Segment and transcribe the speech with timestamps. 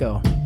[0.00, 0.39] go.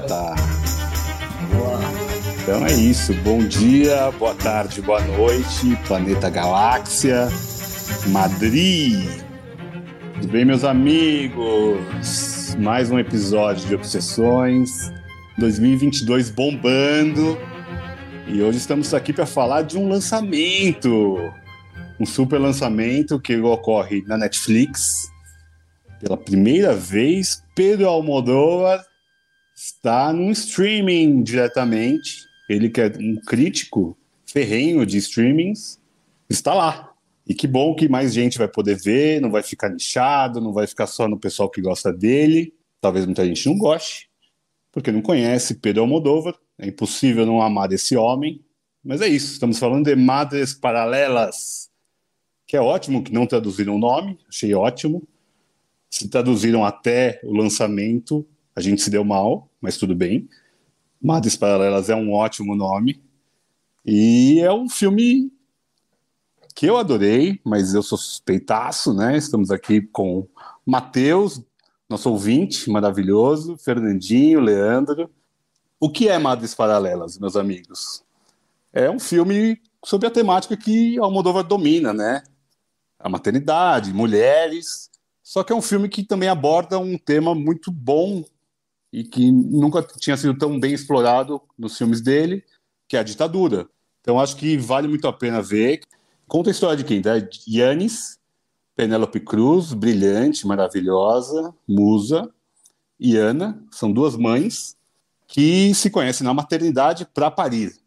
[0.00, 0.34] Tá.
[2.42, 3.12] Então é isso.
[3.22, 7.28] Bom dia, boa tarde, boa noite, Planeta Galáxia,
[8.08, 9.06] Madrid.
[10.14, 12.56] Tudo bem, meus amigos?
[12.58, 14.90] Mais um episódio de Obsessões.
[15.36, 17.38] 2022 bombando.
[18.26, 21.18] E hoje estamos aqui para falar de um lançamento.
[22.00, 25.06] Um super lançamento que ocorre na Netflix.
[26.00, 28.82] Pela primeira vez, Pedro Almodóvar
[29.62, 32.26] está no streaming diretamente.
[32.48, 33.96] Ele que é um crítico
[34.26, 35.78] ferrenho de streamings,
[36.28, 36.92] está lá.
[37.24, 40.66] E que bom que mais gente vai poder ver, não vai ficar nichado, não vai
[40.66, 42.52] ficar só no pessoal que gosta dele.
[42.80, 44.10] Talvez muita gente não goste,
[44.72, 46.34] porque não conhece Pedro Almodóvar.
[46.58, 48.44] É impossível não amar esse homem.
[48.82, 51.70] Mas é isso, estamos falando de Madres Paralelas,
[52.48, 55.06] que é ótimo que não traduziram o nome, achei ótimo.
[55.88, 60.28] Se traduziram até o lançamento, a gente se deu mal, mas tudo bem.
[61.00, 63.00] Madres Paralelas é um ótimo nome.
[63.86, 65.32] E é um filme
[66.54, 69.16] que eu adorei, mas eu sou suspeitaço, né?
[69.16, 70.26] Estamos aqui com
[70.66, 71.40] Matheus,
[71.88, 75.10] nosso ouvinte maravilhoso, Fernandinho, Leandro.
[75.80, 78.04] O que é Madres Paralelas, meus amigos?
[78.72, 82.22] É um filme sobre a temática que Almodóvar domina, né?
[82.98, 84.90] A maternidade, mulheres.
[85.22, 88.24] Só que é um filme que também aborda um tema muito bom
[88.92, 92.44] e que nunca tinha sido tão bem explorado nos filmes dele,
[92.86, 93.66] que é a ditadura.
[94.00, 95.80] Então acho que vale muito a pena ver.
[96.28, 97.00] Conta a história de quem?
[97.00, 97.14] Da
[97.48, 98.18] Yanis,
[98.76, 102.30] Penélope Cruz, brilhante, maravilhosa, musa,
[102.98, 104.76] e Ana, são duas mães
[105.26, 107.80] que se conhecem na maternidade para Paris.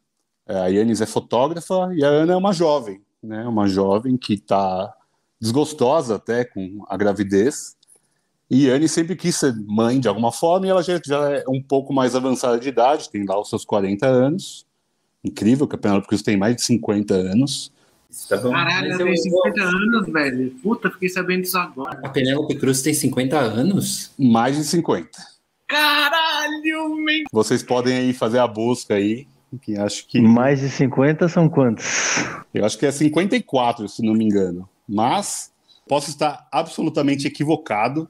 [0.48, 3.48] A Yanis é fotógrafa e a Ana é uma jovem, né?
[3.48, 4.94] Uma jovem que está
[5.40, 7.76] desgostosa até com a gravidez
[8.50, 11.62] e Anne sempre quis ser mãe de alguma forma, e ela já, já, é um
[11.62, 14.66] pouco mais avançada de idade, tem lá os seus 40 anos.
[15.24, 17.74] Incrível que a Penélope Cruz tem mais de 50 anos.
[18.30, 20.52] Tá Caralho, ela tem 50 anos, velho.
[20.62, 22.00] Puta, fiquei sabendo disso agora.
[22.04, 24.12] A Penélope Cruz tem 50 anos?
[24.18, 25.10] Mais de 50.
[25.68, 27.24] Caralho, man.
[27.34, 29.28] Vocês podem aí fazer a busca aí.
[29.62, 30.22] Que acho que...
[30.22, 31.86] Mais de 50 são quantos?
[32.54, 34.70] Eu acho que é 54, se não me engano.
[34.88, 35.52] Mas
[35.88, 38.10] posso estar absolutamente equivocado.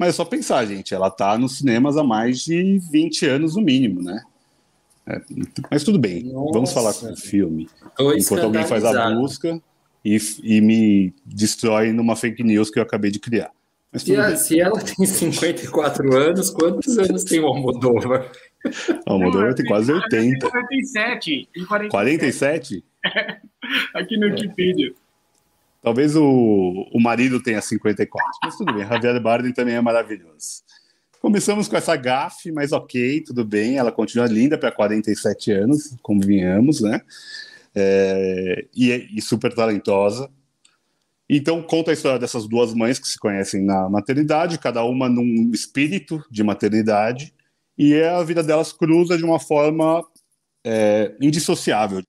[0.00, 3.60] Mas é só pensar, gente, ela tá nos cinemas há mais de 20 anos no
[3.60, 4.22] mínimo, né?
[5.06, 5.20] É,
[5.70, 6.52] mas tudo bem, Nossa.
[6.54, 7.68] vamos falar com o filme.
[8.16, 9.60] Enquanto alguém faz a busca
[10.02, 13.50] e, e, me destrói numa fake news que eu acabei de criar.
[13.92, 18.32] Mas se, a, se, ela tem 54 anos, quantos anos tem o Almodóvar?
[19.06, 20.48] O Almodóvar tem quase 80.
[20.48, 21.48] 47.
[21.66, 21.90] 47?
[21.90, 22.84] 47?
[23.94, 24.94] Aqui no Wikipedia.
[25.82, 28.86] Talvez o, o marido tenha 54, mas tudo bem.
[28.86, 30.62] Javier Bardem também é maravilhoso.
[31.20, 33.76] Começamos com essa gafe, mas ok, tudo bem.
[33.76, 37.00] Ela continua linda para 47 anos, convenhamos, né?
[37.74, 40.30] É, e, e super talentosa.
[41.28, 45.50] Então, conta a história dessas duas mães que se conhecem na maternidade, cada uma num
[45.52, 47.32] espírito de maternidade,
[47.78, 50.04] e a vida delas cruza de uma forma
[50.64, 52.02] é, indissociável.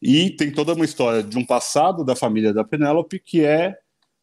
[0.00, 3.78] E tem toda uma história de um passado da família da Penélope, que é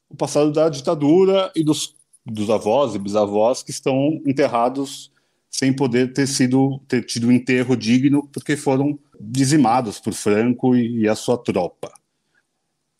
[0.10, 5.12] o passado da ditadura e dos, dos avós e bisavós que estão enterrados
[5.50, 11.02] sem poder ter sido ter tido um enterro digno porque foram dizimados por Franco e,
[11.02, 11.92] e a sua tropa.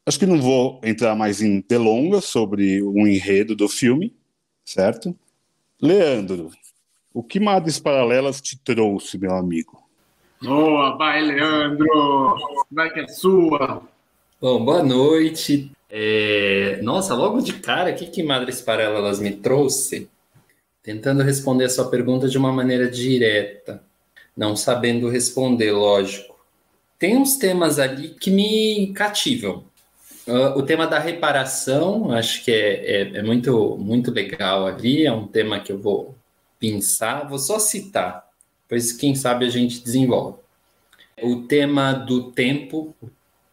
[0.06, 4.16] Acho que não vou entrar mais em delongas sobre o enredo do filme,
[4.64, 5.18] certo?
[5.82, 6.52] Leandro,
[7.14, 9.85] o que Madres Paralelas te trouxe, meu amigo?
[10.46, 12.38] Boa, vai, Leandro!
[12.72, 13.82] Vai que é sua!
[14.40, 15.72] Bom, boa noite.
[15.90, 16.80] É...
[16.84, 20.08] Nossa, logo de cara, o que, que Madres Paralelas me trouxe?
[20.84, 23.82] Tentando responder a sua pergunta de uma maneira direta,
[24.38, 26.38] não sabendo responder, lógico.
[27.00, 29.64] Tem uns temas ali que me cativam.
[30.28, 35.12] Uh, o tema da reparação, acho que é, é, é muito, muito legal ali, é
[35.12, 36.16] um tema que eu vou
[36.60, 38.25] pensar, vou só citar
[38.76, 40.40] pois quem sabe a gente desenvolve.
[41.24, 42.94] O tema do tempo,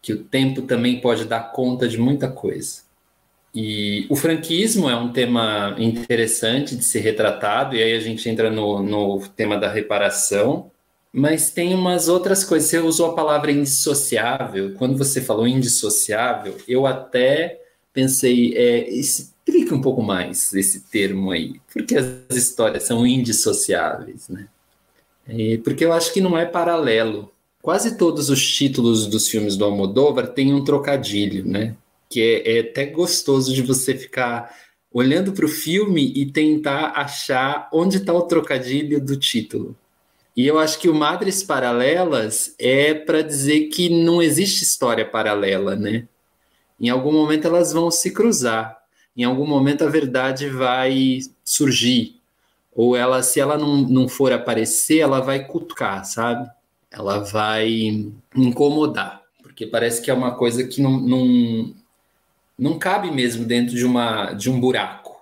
[0.01, 2.81] que o tempo também pode dar conta de muita coisa.
[3.55, 8.51] E o franquismo é um tema interessante de ser retratado, e aí a gente entra
[8.51, 10.69] no, no tema da reparação,
[11.09, 12.69] mas tem umas outras coisas.
[12.69, 14.73] Você usou a palavra indissociável.
[14.73, 17.61] Quando você falou indissociável, eu até
[17.93, 18.89] pensei, é,
[19.71, 21.61] um pouco mais esse termo aí.
[21.71, 24.49] Por que as histórias são indissociáveis, né?
[25.27, 27.31] É, porque eu acho que não é paralelo.
[27.61, 31.75] Quase todos os títulos dos filmes do Almodóvar têm um trocadilho, né?
[32.09, 34.53] Que é, é até gostoso de você ficar
[34.91, 39.75] olhando para o filme e tentar achar onde está o trocadilho do título.
[40.35, 45.75] E eu acho que o Madres Paralelas é para dizer que não existe história paralela,
[45.75, 46.07] né?
[46.79, 48.77] Em algum momento elas vão se cruzar.
[49.15, 52.19] Em algum momento a verdade vai surgir.
[52.75, 56.49] Ou ela, se ela não, não for aparecer, ela vai cutucar, sabe?
[56.91, 59.21] Ela vai incomodar.
[59.41, 61.73] Porque parece que é uma coisa que não, não,
[62.57, 65.21] não cabe mesmo dentro de, uma, de um buraco.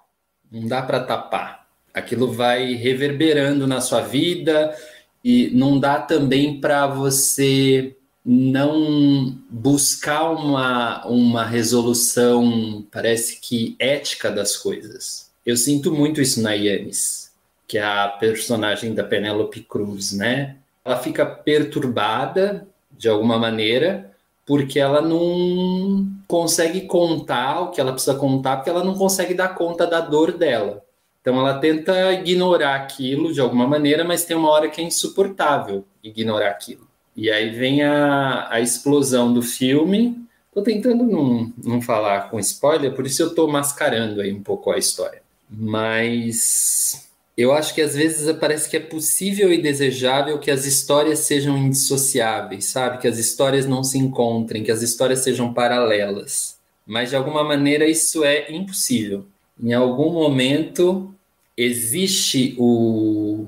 [0.51, 1.67] Não dá para tapar.
[1.93, 4.73] Aquilo vai reverberando na sua vida,
[5.23, 14.55] e não dá também para você não buscar uma, uma resolução, parece que ética das
[14.55, 15.29] coisas.
[15.45, 17.20] Eu sinto muito isso na Yanis,
[17.71, 20.57] que é a personagem da Penélope Cruz, né?
[20.83, 24.11] Ela fica perturbada de alguma maneira
[24.45, 29.55] porque ela não consegue contar o que ela precisa contar, porque ela não consegue dar
[29.55, 30.83] conta da dor dela.
[31.21, 35.85] Então ela tenta ignorar aquilo de alguma maneira, mas tem uma hora que é insuportável
[36.03, 36.85] ignorar aquilo.
[37.15, 40.21] E aí vem a, a explosão do filme.
[40.49, 44.71] Estou tentando não, não falar com spoiler, por isso eu estou mascarando aí um pouco
[44.71, 45.21] a história.
[45.49, 47.09] Mas
[47.41, 51.57] eu acho que às vezes parece que é possível e desejável que as histórias sejam
[51.57, 52.99] indissociáveis, sabe?
[52.99, 56.57] Que as histórias não se encontrem, que as histórias sejam paralelas.
[56.85, 59.25] Mas de alguma maneira isso é impossível
[59.61, 61.13] em algum momento
[61.55, 63.47] existe o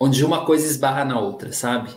[0.00, 1.90] onde uma coisa esbarra na outra, sabe?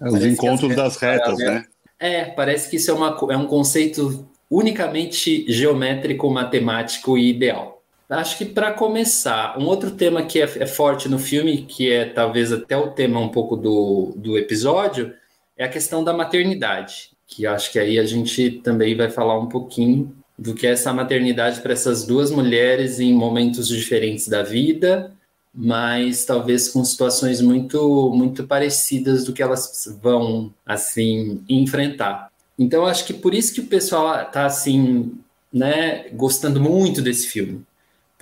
[0.00, 1.66] É, os parece encontros das retas, né?
[1.98, 7.82] É, parece que isso é, uma, é um conceito unicamente geométrico, matemático e ideal.
[8.08, 12.04] Acho que para começar, um outro tema que é, é, forte no filme, que é
[12.04, 15.14] talvez até o tema um pouco do, do episódio,
[15.56, 19.48] é a questão da maternidade, que acho que aí a gente também vai falar um
[19.48, 25.12] pouquinho do que essa maternidade para essas duas mulheres em momentos diferentes da vida,
[25.54, 32.30] mas talvez com situações muito muito parecidas do que elas vão assim enfrentar.
[32.58, 35.12] Então acho que por isso que o pessoal está assim,
[35.52, 37.64] né, gostando muito desse filme,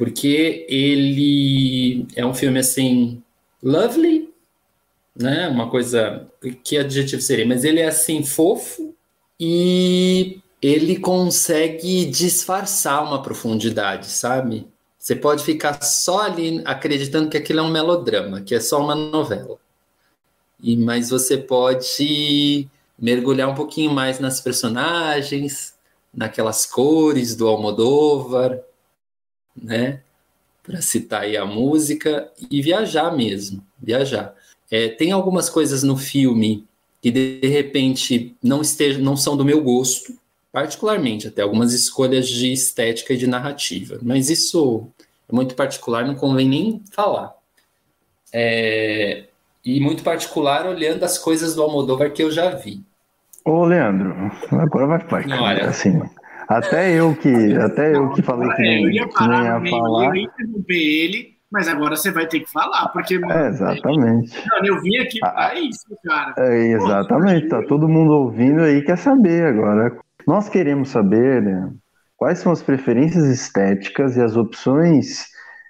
[0.03, 3.23] porque ele é um filme assim
[3.63, 4.35] lovely,
[5.15, 6.27] né, uma coisa
[6.65, 8.93] que adjetivo seria, mas ele é assim fofo
[9.39, 14.67] e ele consegue disfarçar uma profundidade, sabe?
[14.99, 18.97] Você pode ficar só ali acreditando que aquilo é um melodrama, que é só uma
[18.97, 19.57] novela.
[20.61, 25.77] E mas você pode mergulhar um pouquinho mais nas personagens,
[26.13, 28.65] naquelas cores do Almodóvar,
[29.57, 30.01] né?
[30.63, 34.35] Para citar aí a música e viajar mesmo, viajar.
[34.71, 36.67] É, tem algumas coisas no filme
[37.01, 40.17] que de repente não estejam, não são do meu gosto,
[40.53, 44.87] particularmente até algumas escolhas de estética e de narrativa, mas isso
[45.29, 47.35] é muito particular, não convém nem falar.
[48.33, 49.25] É,
[49.65, 52.83] e muito particular olhando as coisas do Almodóvar que eu já vi.
[53.45, 54.15] Ô, Leandro,
[54.53, 55.63] agora vai ficar.
[55.65, 56.01] Assim,
[56.49, 60.07] até eu que até eu que falei que, não, eu ia parar que ia falar.
[60.07, 64.33] Eu ia interromper ele, mas agora você vai ter que falar, porque é, exatamente.
[64.65, 66.35] eu vim aqui para ah, isso, cara.
[66.39, 69.97] É, exatamente, Pô, tá todo mundo ouvindo aí quer saber agora
[70.27, 71.73] nós queremos saber né,
[72.17, 75.27] quais são as preferências estéticas e as opções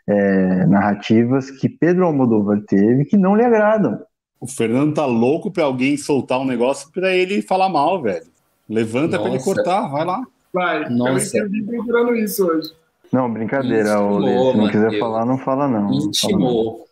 [0.06, 4.00] é, narrativas que Pedro Almodóvar teve que não lhe agradam.
[4.40, 8.26] O Fernando tá louco para alguém soltar um negócio para ele falar mal, velho.
[8.68, 10.20] Levanta para ele cortar, vai lá.
[10.52, 11.38] Vai, Nossa.
[11.38, 12.72] eu entendi procurando isso hoje.
[13.12, 15.92] Não, brincadeira, Intimou, Se não quiser falar, não fala não.
[15.92, 16.86] Intimou.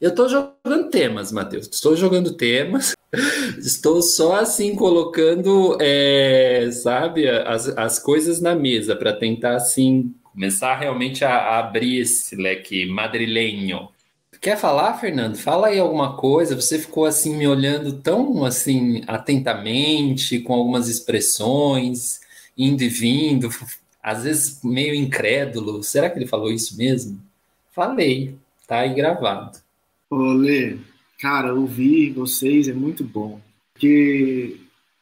[0.00, 1.68] Eu estou jogando temas, Matheus.
[1.72, 2.94] Estou jogando temas.
[3.58, 10.76] Estou só assim colocando, é, sabe, as, as coisas na mesa para tentar assim começar
[10.76, 13.88] realmente a, a, abrir esse leque madrilenho.
[14.38, 15.36] Quer falar, Fernando?
[15.36, 16.54] Fala aí alguma coisa.
[16.54, 22.20] Você ficou assim me olhando tão assim atentamente, com algumas expressões,
[22.56, 23.48] indo e vindo,
[24.02, 25.82] às vezes meio incrédulo.
[25.82, 27.20] Será que ele falou isso mesmo?
[27.72, 28.34] Falei,
[28.66, 29.58] tá aí gravado.
[30.08, 30.76] Olê,
[31.20, 33.40] cara, ouvir vocês é muito bom.
[33.72, 34.56] Porque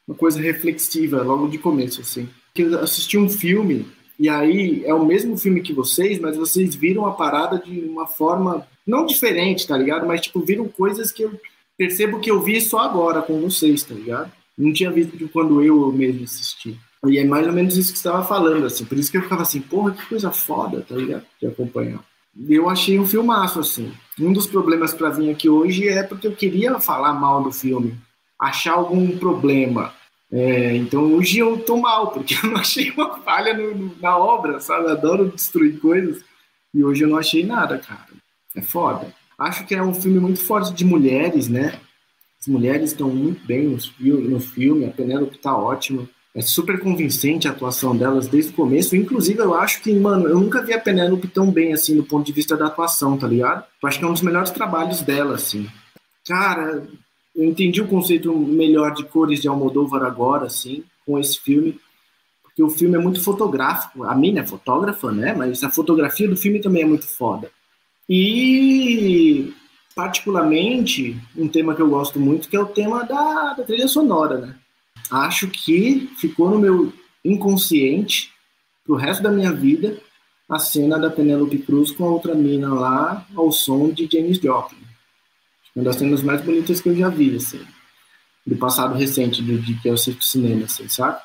[0.06, 2.28] uma coisa reflexiva logo de começo, assim.
[2.56, 3.86] Eu assisti um filme
[4.18, 8.06] E aí é o mesmo filme que vocês, mas vocês viram a parada de uma
[8.06, 10.06] forma não diferente, tá ligado?
[10.06, 11.40] Mas tipo, viram coisas que eu
[11.76, 14.30] percebo que eu vi só agora com vocês, tá ligado?
[14.56, 16.78] Não tinha visto de quando eu mesmo assisti.
[17.08, 18.84] E é mais ou menos isso que você estava falando, assim.
[18.84, 21.24] Por isso que eu ficava assim, porra, que coisa foda, tá ligado?
[21.40, 22.00] De acompanhar.
[22.48, 23.92] Eu achei um filmaço, assim.
[24.18, 27.96] Um dos problemas para vir aqui hoje é porque eu queria falar mal do filme,
[28.38, 29.92] achar algum problema.
[30.32, 34.18] É, então hoje eu tô mal, porque eu não achei uma falha no, no, na
[34.18, 34.86] obra, sabe?
[34.86, 36.24] Eu adoro destruir coisas.
[36.74, 38.08] E hoje eu não achei nada, cara.
[38.56, 39.14] É foda.
[39.38, 41.78] Acho que é um filme muito forte de mulheres, né?
[42.40, 44.84] As mulheres estão muito bem no filme, no filme.
[44.84, 46.08] a Penélope tá ótima.
[46.34, 48.96] É super convincente a atuação delas desde o começo.
[48.96, 52.26] Inclusive, eu acho que, mano, eu nunca vi a Penélope tão bem, assim, do ponto
[52.26, 53.64] de vista da atuação, tá ligado?
[53.80, 55.68] Eu acho que é um dos melhores trabalhos dela, assim.
[56.26, 56.84] Cara,
[57.36, 61.78] eu entendi o conceito melhor de cores de Almodóvar agora, assim, com esse filme.
[62.42, 64.02] Porque o filme é muito fotográfico.
[64.02, 65.34] A mina é fotógrafa, né?
[65.34, 67.48] Mas a fotografia do filme também é muito foda.
[68.08, 69.54] E,
[69.94, 74.38] particularmente, um tema que eu gosto muito, que é o tema da, da trilha sonora,
[74.38, 74.56] né?
[75.10, 76.92] Acho que ficou no meu
[77.24, 78.32] inconsciente
[78.84, 79.98] pro resto da minha vida
[80.48, 84.78] a cena da Penelope Cruz com a outra mina lá ao som de James Joplin.
[85.74, 87.60] Uma das cenas mais bonitas que eu já vi, assim,
[88.46, 91.20] do passado recente, de, de que eu assisto cinema, assim, sabe?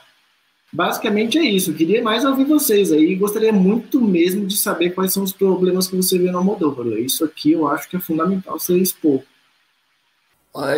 [0.72, 1.72] Basicamente é isso.
[1.72, 3.16] Eu queria mais ouvir vocês aí.
[3.16, 6.88] Gostaria muito mesmo de saber quais são os problemas que você vê no Almodóvar.
[7.00, 9.22] Isso aqui eu acho que é fundamental você expor.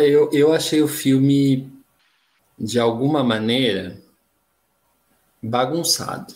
[0.00, 1.70] Eu, eu achei o filme
[2.62, 3.98] de alguma maneira,
[5.42, 6.34] bagunçado.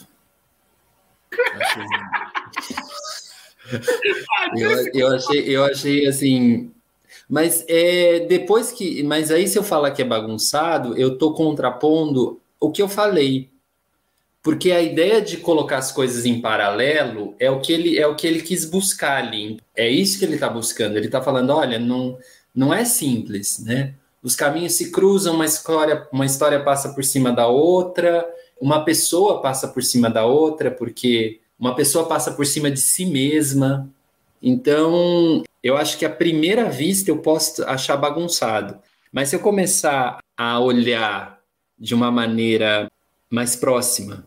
[4.56, 6.72] eu, eu, achei, eu achei assim.
[7.28, 9.04] Mas é, depois que.
[9.04, 13.48] Mas aí, se eu falar que é bagunçado, eu estou contrapondo o que eu falei.
[14.42, 18.16] Porque a ideia de colocar as coisas em paralelo é o que ele, é o
[18.16, 19.60] que ele quis buscar ali.
[19.76, 20.96] É isso que ele está buscando.
[20.96, 22.18] Ele está falando: olha, não,
[22.54, 23.94] não é simples, né?
[24.26, 28.28] Os caminhos se cruzam, uma história, uma história passa por cima da outra,
[28.60, 33.06] uma pessoa passa por cima da outra, porque uma pessoa passa por cima de si
[33.06, 33.88] mesma.
[34.42, 38.80] Então, eu acho que à primeira vista eu posso achar bagunçado.
[39.12, 41.38] Mas se eu começar a olhar
[41.78, 42.90] de uma maneira
[43.30, 44.26] mais próxima,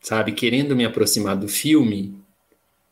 [0.00, 2.18] sabe, querendo me aproximar do filme,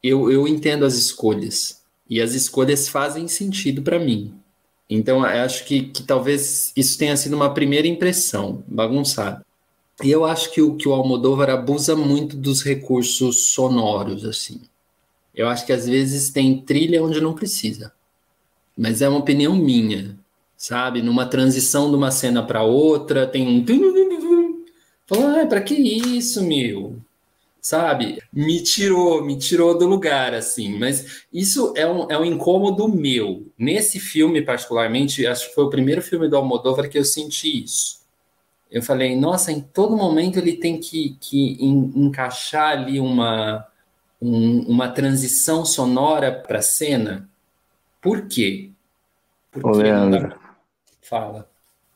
[0.02, 1.82] eu, eu entendo as escolhas.
[2.10, 4.41] E as escolhas fazem sentido para mim.
[4.94, 9.44] Então, acho que, que talvez isso tenha sido uma primeira impressão bagunçada.
[10.02, 14.60] E eu acho que o, que o Almodóvar abusa muito dos recursos sonoros, assim.
[15.34, 17.92] Eu acho que às vezes tem trilha onde não precisa.
[18.76, 20.18] Mas é uma opinião minha,
[20.56, 21.00] sabe?
[21.00, 23.64] Numa transição de uma cena para outra, tem um.
[25.06, 26.96] Fala, ah, pra que isso, meu?
[27.62, 28.20] Sabe?
[28.32, 30.76] Me tirou, me tirou do lugar, assim.
[30.78, 33.46] Mas isso é um, é um incômodo meu.
[33.56, 38.02] Nesse filme, particularmente, acho que foi o primeiro filme do Almodóvar que eu senti isso.
[38.68, 43.66] Eu falei, nossa, em todo momento ele tem que, que encaixar ali uma,
[44.20, 47.28] um, uma transição sonora para a cena.
[48.00, 48.70] Por quê?
[49.52, 50.34] Porque Ô, Leandro,
[51.02, 51.51] Fala.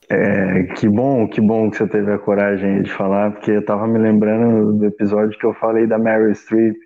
[0.09, 3.89] É, que bom, que bom que você teve a coragem de falar, porque eu tava
[3.89, 6.77] me lembrando do episódio que eu falei da Mary Streep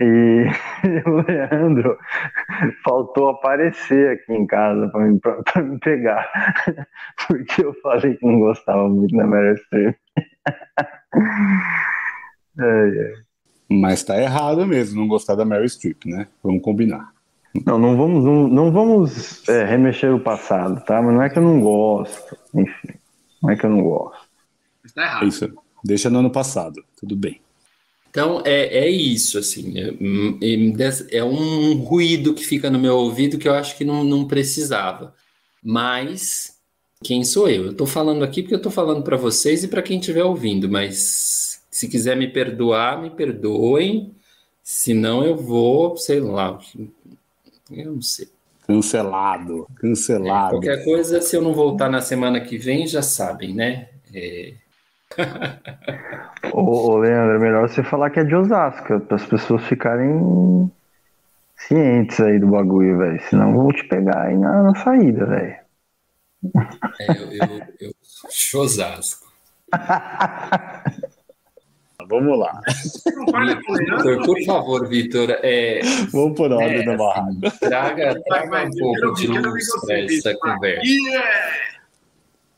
[0.00, 0.46] e
[1.06, 1.98] o Leandro
[2.82, 6.26] faltou aparecer aqui em casa para me, pra, me pegar,
[7.28, 9.96] porque eu falei que não gostava muito da Mary Streep.
[12.56, 13.14] É, é.
[13.68, 16.28] Mas tá errado mesmo não gostar da Mary Streep, né?
[16.40, 17.13] Vamos combinar.
[17.64, 21.00] Não, não vamos, não, não vamos é, remexer o passado, tá?
[21.00, 22.98] Mas não é que eu não gosto, enfim.
[23.42, 24.26] Não é que eu não gosto.
[24.84, 25.24] Está errado.
[25.24, 25.52] É isso.
[25.84, 27.40] Deixa no ano passado, tudo bem.
[28.10, 29.74] Então é, é isso, assim.
[29.78, 34.26] É, é, um ruído que fica no meu ouvido que eu acho que não, não
[34.26, 35.14] precisava.
[35.62, 36.58] Mas
[37.02, 37.64] quem sou eu?
[37.64, 40.68] Eu estou falando aqui porque eu estou falando para vocês e para quem estiver ouvindo,
[40.68, 44.14] mas se quiser me perdoar, me perdoem.
[44.62, 46.58] Senão eu vou, sei lá,
[47.80, 48.28] eu não sei.
[48.66, 50.46] Cancelado, cancelado.
[50.46, 53.88] É, qualquer coisa, se eu não voltar na semana que vem, já sabem, né?
[54.12, 54.54] É...
[56.52, 60.70] ô, ô, Leandro, é melhor você falar que é de Osasco, para as pessoas ficarem
[61.56, 63.22] cientes aí do bagulho, velho.
[63.28, 65.56] Senão eu vou te pegar aí na, na saída, velho.
[67.00, 69.30] É, eu, eu, eu sou Osasco.
[72.08, 72.60] Vamos lá.
[72.66, 75.30] Vitor, por favor, Vitor.
[75.42, 75.80] É,
[76.12, 77.50] Vamos por ordem é, da barraca.
[77.60, 80.82] Traga, traga um pouco de luz para essa conversa.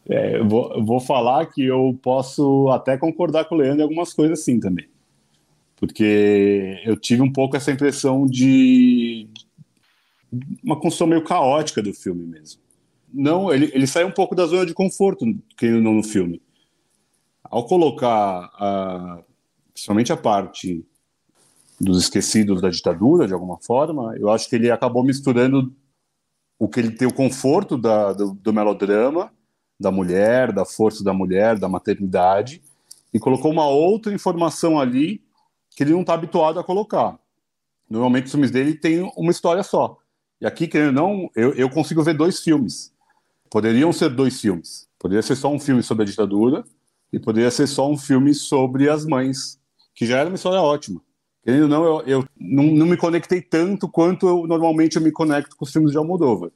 [0.09, 4.13] É, eu, vou, vou falar que eu posso até concordar com o Leandro em algumas
[4.13, 4.87] coisas sim também.
[5.77, 9.29] porque eu tive um pouco essa impressão de
[10.63, 12.61] uma construção meio caótica do filme mesmo.
[13.13, 15.25] Não, ele, ele sai um pouco da zona de conforto
[15.57, 16.43] que não no filme.
[17.45, 19.23] Ao colocar a,
[19.77, 20.83] principalmente a parte
[21.79, 25.71] dos esquecidos da ditadura, de alguma forma, eu acho que ele acabou misturando
[26.59, 29.31] o que ele tem o conforto da, do, do melodrama,
[29.79, 32.63] da mulher, da força da mulher, da maternidade,
[33.13, 35.23] e colocou uma outra informação ali
[35.77, 37.19] que ele não está habituado a colocar.
[37.89, 39.99] Normalmente os filmes dele têm uma história só.
[40.41, 42.95] E aqui, querendo não, eu, eu consigo ver dois filmes.
[43.51, 44.89] Poderiam ser dois filmes.
[44.99, 46.65] Poderia ser só um filme sobre a ditadura
[47.13, 49.61] e poderia ser só um filme sobre as mães,
[49.97, 51.01] que já era uma história ótima.
[51.43, 55.11] Querendo ou não, eu, eu não, não, me conectei tanto quanto eu normalmente eu me
[55.11, 56.51] conecto com os filmes de Almodóvar.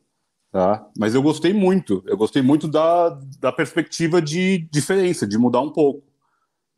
[0.52, 0.86] Tá?
[0.98, 2.02] Mas eu gostei muito.
[2.06, 6.02] Eu gostei muito da, da perspectiva de diferença, de mudar um pouco.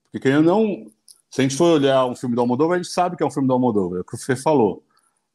[0.05, 0.87] Porque querendo ou não,
[1.31, 3.31] se a gente for olhar um filme do Almodóvar, a gente sabe que é um
[3.31, 4.85] filme do Almodóvar, é o que você falou.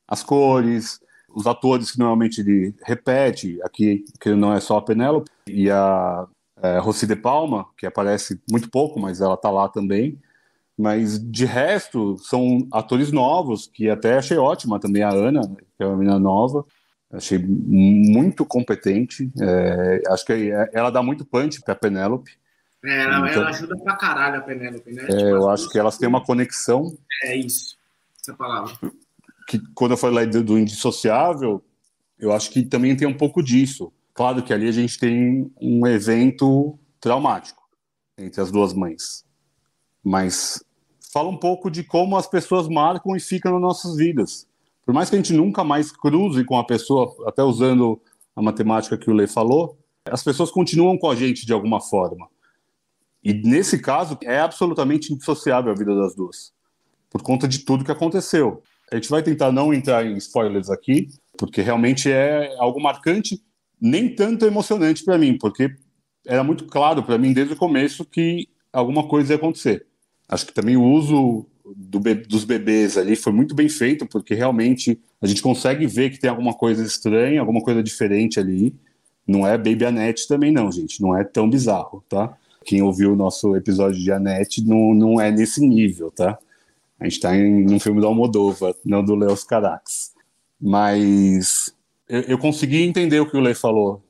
[0.07, 1.00] As cores,
[1.36, 6.27] os atores que normalmente ele repete, aqui que não é só a Penélope, e a
[6.62, 10.19] é, Rossi de Palma, que aparece muito pouco, mas ela tá lá também.
[10.77, 15.86] Mas de resto, são atores novos, que até achei ótima também a Ana, que é
[15.86, 16.63] uma menina nova.
[17.12, 19.31] Achei muito competente.
[19.41, 22.31] É, acho que ela dá muito punch para Penélope.
[22.86, 25.03] É, ela, então, ela, ajuda pra caralho a Penélope, né?
[25.03, 26.96] É, tipo, eu acho que elas têm uma conexão.
[27.24, 27.75] É isso,
[28.22, 28.74] essa palavra.
[29.48, 31.63] Que quando eu falei do, do indissociável,
[32.19, 33.91] eu acho que também tem um pouco disso.
[34.13, 37.62] Claro que ali a gente tem um evento traumático
[38.17, 39.25] entre as duas mães.
[40.03, 40.63] Mas
[41.17, 44.47] fala um pouco de como as pessoas marcam e ficam nas nossas vidas.
[44.86, 48.00] Por mais que a gente nunca mais cruze com a pessoa, até usando
[48.36, 52.27] a matemática que o Lê falou, as pessoas continuam com a gente de alguma forma.
[53.24, 56.53] E nesse caso, é absolutamente indissociável a vida das duas,
[57.09, 58.62] por conta de tudo que aconteceu.
[58.91, 63.41] A gente vai tentar não entrar em spoilers aqui, porque realmente é algo marcante,
[63.82, 65.75] nem tanto emocionante para mim, porque
[66.27, 69.88] era muito claro para mim desde o começo que alguma coisa ia acontecer.
[70.28, 74.34] Acho que também o uso do be dos bebês ali foi muito bem feito, porque
[74.34, 78.74] realmente a gente consegue ver que tem alguma coisa estranha, alguma coisa diferente ali.
[79.28, 81.02] Não é Baby Annette também não, gente.
[81.02, 82.36] Não é tão bizarro, tá?
[82.63, 86.38] Quem ouviu o nosso episódio de Annette não, não é nesse nível, tá?
[87.00, 90.13] A gente tá em um filme do Almodóvar, não do Leos Carax.
[90.60, 91.74] Mas
[92.10, 94.04] eu, eu consegui entender o que o Lei falou.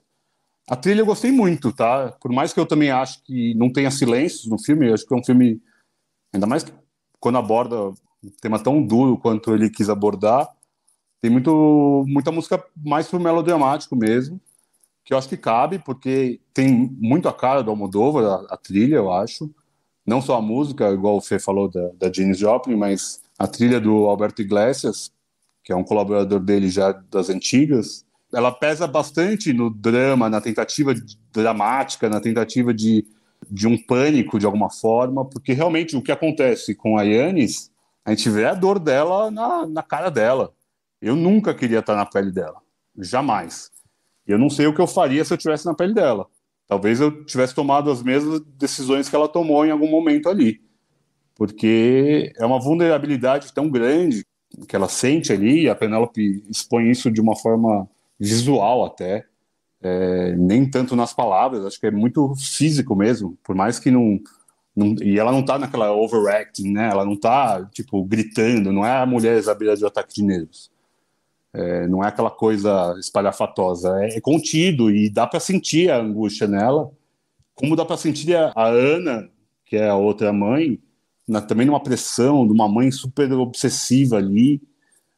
[0.69, 2.11] A trilha eu gostei muito, tá?
[2.21, 5.13] Por mais que eu também acho que não tenha silêncios no filme, eu acho que
[5.13, 5.61] é um filme
[6.37, 6.63] Ainda mais
[7.19, 7.89] quando aborda
[8.23, 10.47] um tema tão duro quanto ele quis abordar,
[11.19, 14.39] tem muito, muita música mais pro melodramático mesmo,
[15.03, 18.97] que eu acho que cabe, porque tem muito a cara do Almodóvar, a, a trilha,
[18.97, 19.49] eu acho.
[20.05, 23.79] Não só a música, igual o Fê falou da, da Janis Joplin, mas a trilha
[23.79, 25.11] do Alberto Iglesias,
[25.63, 28.05] que é um colaborador dele já das antigas.
[28.31, 30.93] Ela pesa bastante no drama, na tentativa
[31.31, 33.07] dramática, na tentativa de
[33.49, 37.71] de um pânico de alguma forma, porque realmente o que acontece com a Yannis,
[38.03, 40.53] a gente vê a dor dela na, na cara dela.
[41.01, 42.59] Eu nunca queria estar na pele dela,
[42.97, 43.71] jamais.
[44.25, 46.27] Eu não sei o que eu faria se eu estivesse na pele dela.
[46.67, 50.61] Talvez eu tivesse tomado as mesmas decisões que ela tomou em algum momento ali,
[51.35, 54.25] porque é uma vulnerabilidade tão grande
[54.67, 57.87] que ela sente ali, a Penélope expõe isso de uma forma
[58.19, 59.26] visual até,
[59.81, 64.19] é, nem tanto nas palavras, acho que é muito físico mesmo, por mais que não,
[64.75, 66.89] não e ela não tá naquela overacting, né?
[66.89, 70.71] Ela não tá tipo gritando, não é a mulher Isabela de ataque de nervos.
[71.53, 76.47] É, não é aquela coisa espalhafatosa, é, é contido e dá para sentir a angústia
[76.47, 76.91] nela,
[77.55, 79.29] como dá para sentir a, a, Ana,
[79.65, 80.79] que é a outra mãe,
[81.27, 84.61] na, também numa pressão de uma mãe super obsessiva ali,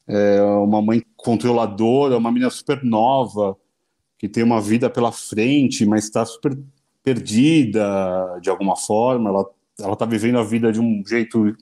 [0.07, 3.57] é, uma mãe controladora, uma menina super nova,
[4.19, 6.55] que tem uma vida pela frente, mas está super
[7.01, 9.29] perdida de alguma forma.
[9.29, 9.45] Ela
[9.79, 11.55] ela está vivendo a vida de um jeito,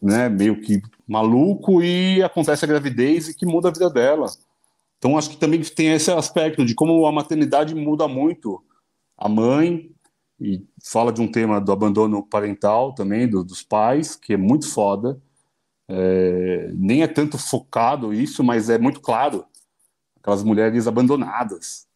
[0.00, 4.26] né, meio que maluco e acontece a gravidez e que muda a vida dela.
[4.98, 8.62] Então acho que também tem esse aspecto de como a maternidade muda muito
[9.16, 9.90] a mãe
[10.40, 14.68] e fala de um tema do abandono parental também do, dos pais que é muito
[14.68, 15.20] foda.
[15.88, 19.44] É, nem é tanto focado isso, mas é muito claro
[20.16, 21.86] aquelas mulheres abandonadas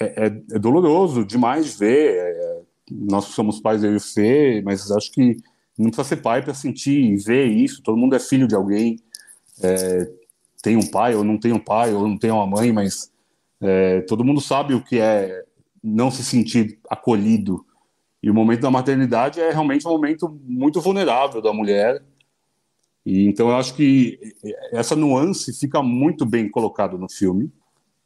[0.00, 2.16] é, é, é, doloroso demais ver.
[2.16, 5.36] É, nós somos pais, eu e o Fê, mas acho que
[5.78, 7.82] não precisa ser pai para sentir e ver isso.
[7.82, 8.98] Todo mundo é filho de alguém.
[9.62, 10.10] É,
[10.62, 13.10] tem um pai, ou não tem um pai, ou não tem uma mãe, mas
[13.60, 15.44] é, todo mundo sabe o que é
[15.82, 17.64] não se sentir acolhido.
[18.22, 22.02] E o momento da maternidade é realmente um momento muito vulnerável da mulher.
[23.04, 24.18] E, então eu acho que
[24.72, 27.52] essa nuance fica muito bem colocada no filme.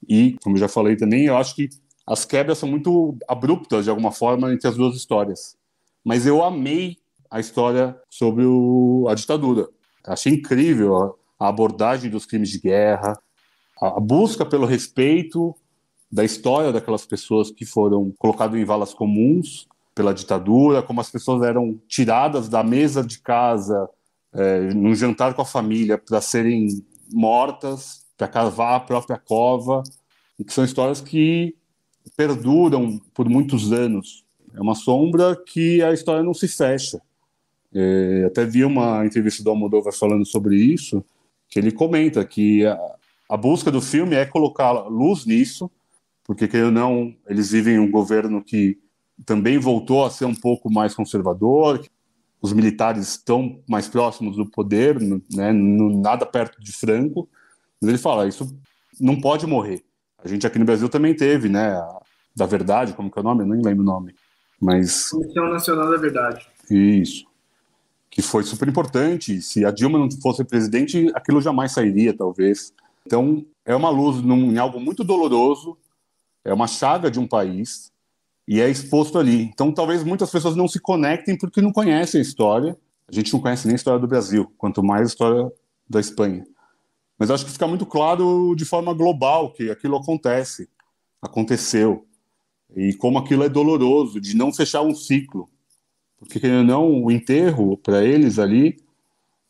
[0.06, 1.68] E, como eu já falei também, eu acho que
[2.06, 5.56] as quebras são muito abruptas, de alguma forma, entre as duas histórias.
[6.04, 6.96] Mas eu amei
[7.30, 9.68] a história sobre o, a ditadura.
[10.06, 13.18] Achei incrível a, abordagem dos crimes de guerra,
[13.80, 15.54] a, a busca pelo respeito
[16.11, 21.42] da história daquelas pessoas que foram colocadas em valas comuns pela ditadura, como as pessoas
[21.42, 23.88] eram tiradas da mesa de casa,
[24.32, 26.68] é, num jantar com a família, para serem
[27.12, 29.83] mortas, para cavar a própria cova,
[30.38, 31.57] e que são histórias que
[32.16, 34.24] perduram por muitos anos.
[34.54, 37.00] É uma sombra que a história não se fecha.
[37.72, 41.04] É, até vi uma entrevista do Almodóvar falando sobre isso,
[41.48, 42.78] que ele comenta que a,
[43.31, 45.70] a busca do filme é colocar luz nisso,
[46.24, 48.78] porque, querendo ou não, eles vivem um governo que
[49.24, 51.83] também voltou a ser um pouco mais conservador,
[52.40, 57.28] os militares estão mais próximos do poder, né, nada perto de Franco,
[57.80, 58.56] mas ele fala, isso
[59.00, 59.82] não pode morrer.
[60.22, 62.00] A gente aqui no Brasil também teve, né, a,
[62.34, 63.42] da Verdade, como que é o nome?
[63.42, 64.14] Eu nem lembro o nome,
[64.60, 65.10] mas...
[65.10, 66.46] Comissão Nacional da Verdade.
[66.70, 67.26] Isso.
[68.10, 72.72] Que foi super importante, se a Dilma não fosse presidente, aquilo jamais sairia, talvez.
[73.06, 75.76] Então, é uma luz num, em algo muito doloroso,
[76.44, 77.92] é uma chaga de um país
[78.46, 79.42] e é exposto ali.
[79.42, 82.76] Então, talvez muitas pessoas não se conectem porque não conhecem a história.
[83.06, 85.52] A gente não conhece nem a história do Brasil, quanto mais a história
[85.88, 86.46] da Espanha.
[87.18, 90.68] Mas acho que fica muito claro de forma global que aquilo acontece,
[91.20, 92.07] aconteceu,
[92.76, 95.48] e como aquilo é doloroso de não fechar um ciclo.
[96.18, 98.76] Porque, não, o enterro, para eles ali,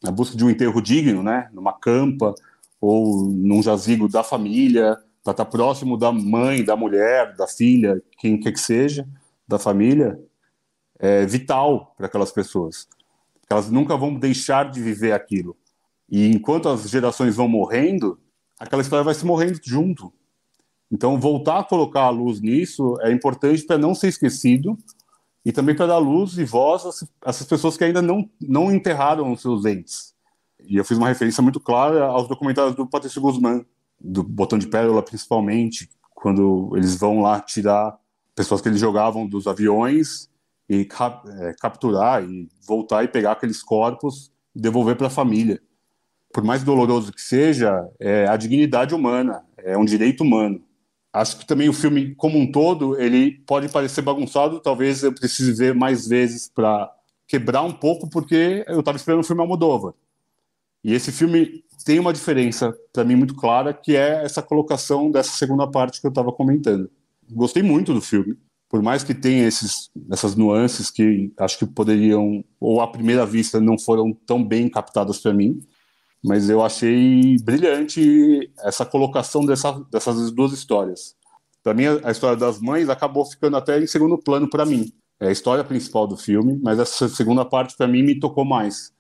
[0.05, 2.35] a busca de um enterro digno, né, numa campa
[2.81, 8.01] ou num jazigo da família, para estar tá próximo da mãe, da mulher, da filha,
[8.19, 9.07] quem quer que seja,
[9.47, 10.19] da família,
[10.99, 12.89] é vital para aquelas pessoas.
[13.51, 15.57] Elas nunca vão deixar de viver aquilo.
[16.09, 18.19] E enquanto as gerações vão morrendo,
[18.59, 20.13] aquela história vai se morrendo junto.
[20.91, 24.77] Então, voltar a colocar a luz nisso é importante para não ser esquecido
[25.45, 29.31] e também para dar luz e voz a essas pessoas que ainda não, não enterraram
[29.33, 30.15] os seus entes.
[30.67, 33.65] E eu fiz uma referência muito clara aos documentários do Patrício Guzmán,
[34.01, 37.99] do Botão de Pérola, principalmente, quando eles vão lá tirar
[38.35, 40.29] pessoas que eles jogavam dos aviões
[40.69, 45.61] e cap é, capturar e voltar e pegar aqueles corpos e devolver para a família.
[46.33, 50.63] Por mais doloroso que seja, é a dignidade humana, é um direito humano.
[51.13, 55.53] Acho que também o filme como um todo, ele pode parecer bagunçado, talvez eu precise
[55.53, 56.93] ver mais vezes para
[57.27, 59.95] quebrar um pouco, porque eu estava esperando um filme Almodóvar.
[60.85, 65.33] E esse filme tem uma diferença para mim muito clara, que é essa colocação dessa
[65.33, 66.91] segunda parte que eu estava comentando.
[67.31, 68.37] Gostei muito do filme,
[68.69, 73.61] por mais que tenha esses, essas nuances que acho que poderiam, ou à primeira vista,
[73.61, 75.61] não foram tão bem captadas para mim,
[76.25, 81.17] mas eu achei brilhante essa colocação dessa, dessas duas histórias.
[81.63, 84.93] Para mim, a história das mães acabou ficando até em segundo plano para mim.
[85.21, 88.93] É a história principal do filme, mas essa segunda parte para mim me tocou mais.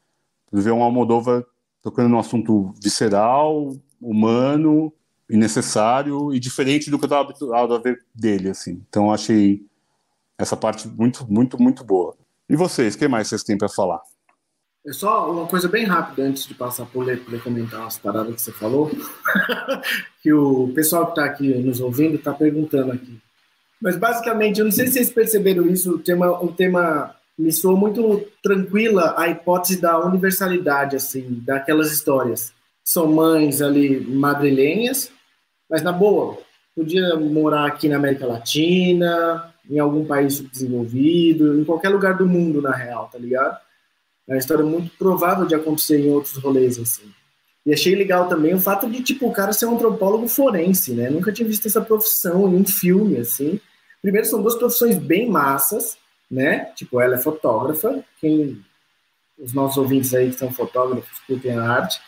[0.53, 1.45] Ver um Almodóvar
[1.83, 4.93] tocando num assunto visceral, humano
[5.31, 8.83] e necessário e diferente do que eu estava habituado a ver dele, assim.
[8.89, 9.65] Então achei
[10.37, 12.17] essa parte muito, muito, muito boa.
[12.49, 14.01] E vocês, o que mais vocês têm para falar?
[14.89, 18.35] É só uma coisa bem rápida antes de passar por ler, poder comentar umas paradas
[18.37, 18.91] que você falou,
[20.23, 23.19] que o pessoal que está aqui nos ouvindo está perguntando aqui.
[23.83, 27.77] Mas basicamente, eu não sei se vocês perceberam isso, o tema, o tema me soou
[27.77, 32.55] muito tranquila a hipótese da universalidade, assim, daquelas histórias.
[32.83, 35.11] São mães ali madrilenhas,
[35.69, 36.39] mas na boa,
[36.75, 42.63] podia morar aqui na América Latina, em algum país subdesenvolvido, em qualquer lugar do mundo,
[42.63, 43.68] na real, tá ligado?
[44.29, 47.11] É uma história muito provável de acontecer em outros rolês, assim.
[47.65, 51.09] E achei legal também o fato de, tipo, o cara ser um antropólogo forense, né?
[51.09, 53.61] Nunca tinha visto essa profissão em um filme, assim.
[54.03, 55.97] Primeiro, são duas profissões bem massas,
[56.31, 56.67] né?
[56.77, 58.63] Tipo, ela é fotógrafa, quem
[59.39, 62.01] os nossos ouvintes aí que são fotógrafos curtem a arte.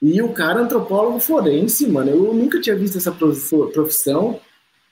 [0.00, 2.10] E o cara é antropólogo forense, mano.
[2.10, 4.40] Eu nunca tinha visto essa profissão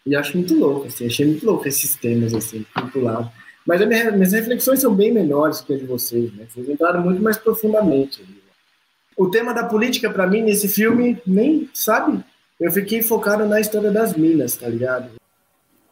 [0.06, 1.06] e acho muito louco, assim.
[1.06, 3.30] Achei muito louco esses temas, assim, muito lado.
[3.66, 6.46] Mas as minhas reflexões são bem menores que as de vocês, né?
[6.48, 8.24] Vocês entraram muito mais profundamente.
[9.16, 12.22] O tema da política, para mim, nesse filme, nem, sabe?
[12.60, 15.10] Eu fiquei focado na história das minas, tá ligado?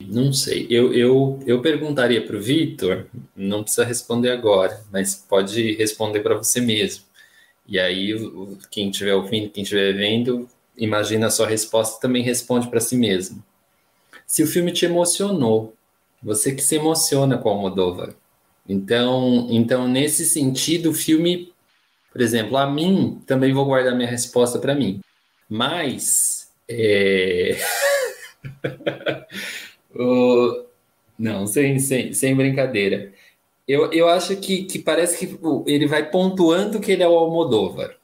[0.00, 0.66] Não sei.
[0.68, 6.36] Eu, eu, eu perguntaria para o Vitor, não precisa responder agora, mas pode responder para
[6.36, 7.04] você mesmo.
[7.66, 8.14] E aí,
[8.70, 13.42] quem estiver ouvindo, quem estiver vendo, imagina a sua resposta também responde para si mesmo.
[14.26, 15.74] Se o filme te emocionou,
[16.22, 18.14] você que se emociona com a Moldova.
[18.68, 21.52] Então, então, nesse sentido, o filme
[22.12, 25.00] Por exemplo, a mim, também vou guardar minha resposta para mim.
[25.48, 26.50] Mas.
[26.68, 27.56] É...
[29.94, 30.64] o...
[31.18, 33.12] Não, sem, sem, sem brincadeira.
[33.66, 37.96] Eu, eu acho que, que parece que ele vai pontuando que ele é o Almodóvar.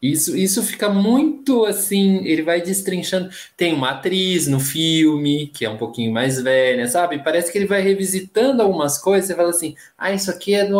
[0.00, 3.30] Isso, isso fica muito assim, ele vai destrinchando.
[3.56, 7.18] Tem uma atriz no filme, que é um pouquinho mais velha, sabe?
[7.18, 10.78] Parece que ele vai revisitando algumas coisas e fala assim: ah, isso aqui é do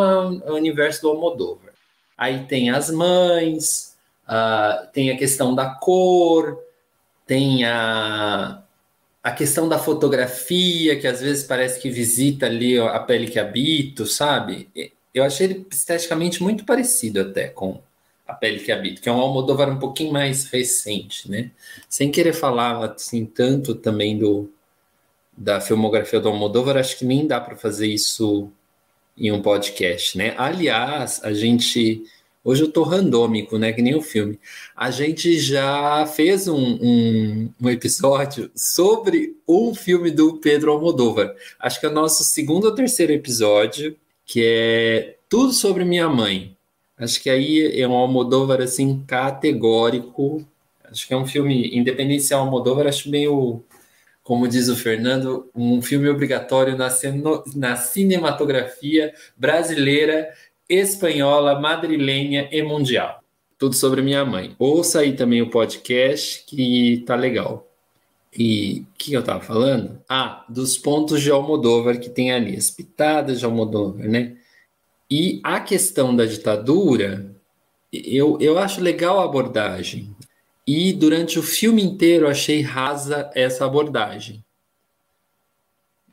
[0.54, 1.72] universo do Almodóvar.
[2.16, 3.96] Aí tem as mães,
[4.28, 6.59] uh, tem a questão da cor,
[7.26, 8.62] tem a,
[9.22, 14.07] a questão da fotografia, que às vezes parece que visita ali a pele que habito,
[14.07, 14.68] sabe?
[15.12, 17.81] Eu achei ele esteticamente muito parecido até com
[18.29, 21.51] a Pele que Habita, que é um Almodóvar um pouquinho mais recente, né?
[21.88, 24.53] Sem querer falar assim tanto também do
[25.37, 28.51] da filmografia do Almodóvar, acho que nem dá para fazer isso
[29.17, 30.35] em um podcast, né?
[30.37, 32.03] Aliás, a gente
[32.45, 33.73] hoje eu tô randômico, né?
[33.73, 34.38] Que nem o filme.
[34.77, 41.35] A gente já fez um, um, um episódio sobre um filme do Pedro Almodóvar.
[41.59, 46.58] Acho que é o nosso segundo ou terceiro episódio, que é tudo sobre minha mãe.
[46.98, 50.46] Acho que aí é um Almodóvar assim categórico.
[50.84, 53.62] Acho que é um filme independente é Almodóvar, acho meio
[54.28, 56.90] como diz o Fernando, um filme obrigatório na,
[57.56, 60.28] na cinematografia brasileira,
[60.68, 63.22] espanhola, madrilenha e mundial.
[63.58, 64.54] Tudo sobre minha mãe.
[64.58, 67.66] Ouça aí também o podcast que tá legal.
[68.37, 69.98] E o que eu tava falando?
[70.06, 74.37] Ah, dos pontos de Almodóvar que tem ali, as pitadas de Almodóvar, né?
[75.11, 77.35] E a questão da ditadura,
[77.92, 80.14] eu, eu acho legal a abordagem.
[80.66, 84.44] E durante o filme inteiro achei rasa essa abordagem.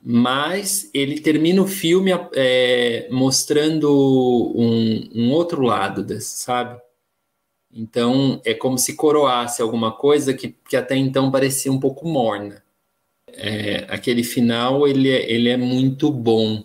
[0.02, 3.92] Mas ele termina o filme é, mostrando
[4.56, 6.80] um, um outro lado desse, sabe?
[7.74, 12.64] Então é como se coroasse alguma coisa que, que até então parecia um pouco morna.
[13.34, 16.64] É, aquele final ele, é, ele é muito bom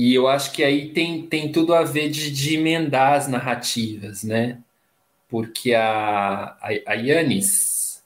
[0.00, 4.22] e eu acho que aí tem, tem tudo a ver de, de emendar as narrativas,
[4.22, 4.58] né?
[5.28, 8.00] Porque a, a, a Yanis,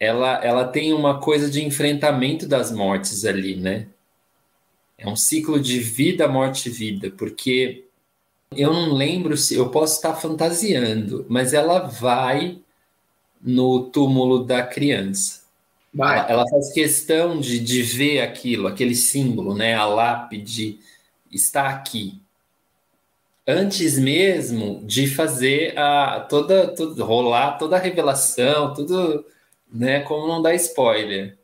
[0.00, 3.88] ela, ela tem uma coisa de enfrentamento das mortes ali, né?
[4.96, 7.84] É um ciclo de vida, morte, vida, porque
[8.56, 12.58] eu não lembro se eu posso estar fantasiando, mas ela vai
[13.38, 15.42] no túmulo da criança.
[15.94, 19.74] Ela, ela, faz questão de, de ver aquilo, aquele símbolo, né?
[19.74, 20.78] A lápide
[21.34, 22.20] está aqui.
[23.46, 29.24] Antes mesmo de fazer a toda, toda rolar toda a revelação, tudo,
[29.70, 31.36] né, como não dar spoiler.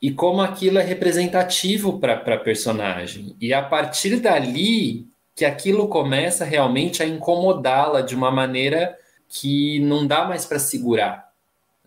[0.00, 3.36] E como aquilo é representativo para a personagem.
[3.40, 8.96] E a partir dali que aquilo começa realmente a incomodá-la de uma maneira
[9.28, 11.30] que não dá mais para segurar.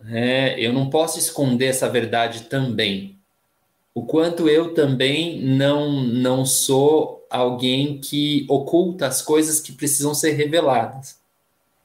[0.08, 3.18] É, eu não posso esconder essa verdade também.
[3.92, 10.32] O quanto eu também não, não sou alguém que oculta as coisas que precisam ser
[10.32, 11.18] reveladas.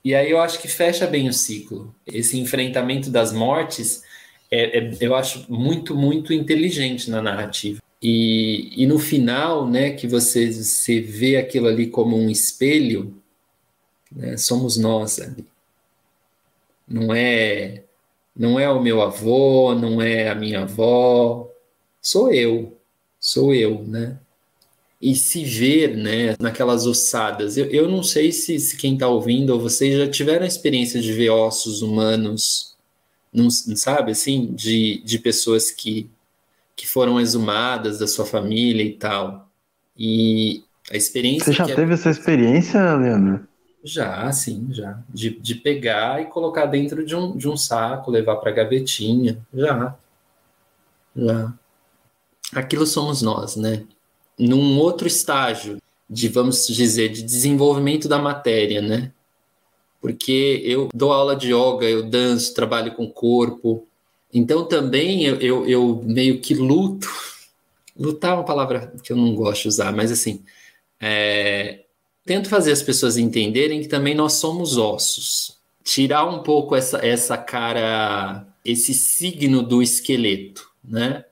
[0.04, 1.94] E aí eu acho que fecha bem o ciclo.
[2.06, 4.04] Esse enfrentamento das mortes
[4.52, 7.82] é, é eu acho muito, muito inteligente na narrativa.
[8.02, 13.16] E, e no final, né, que você, você vê aquilo ali como um espelho,
[14.12, 15.46] né, somos nós ali.
[16.88, 17.84] Não é,
[18.36, 21.50] não é o meu avô, não é a minha avó,
[22.00, 22.78] sou eu,
[23.20, 24.20] sou eu, né?
[25.06, 27.58] E se ver né, naquelas ossadas.
[27.58, 31.00] Eu, eu não sei se, se quem está ouvindo ou vocês já tiveram a experiência
[31.00, 32.76] de ver ossos humanos,
[33.32, 36.10] não, sabe, assim, de, de pessoas que,
[36.76, 39.48] que foram exumadas da sua família e tal.
[39.96, 41.54] E a experiência.
[41.54, 41.94] Você já teve é...
[41.94, 43.48] essa experiência, Leandro?
[43.84, 44.98] Já, sim, já.
[45.08, 49.38] De, de pegar e colocar dentro de um, de um saco, levar para a gavetinha.
[49.54, 49.96] Já.
[51.16, 51.54] Já.
[52.56, 53.84] Aquilo somos nós, né?
[54.38, 55.78] Num outro estágio
[56.10, 59.12] de, vamos dizer, de desenvolvimento da matéria, né?
[60.02, 63.88] Porque eu dou aula de yoga, eu danço, trabalho com o corpo,
[64.34, 67.08] então também eu, eu, eu meio que luto.
[67.98, 70.44] Lutar é uma palavra que eu não gosto de usar, mas assim,
[71.00, 71.86] é,
[72.26, 75.58] tento fazer as pessoas entenderem que também nós somos ossos.
[75.84, 81.24] Tirar um pouco essa, essa cara, esse signo do esqueleto, né?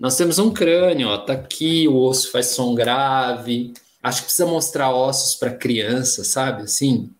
[0.00, 3.74] Nós temos um crânio, ó, tá aqui, o osso faz som grave.
[4.02, 6.62] Acho que precisa mostrar ossos para criança, sabe?
[6.62, 7.10] Assim,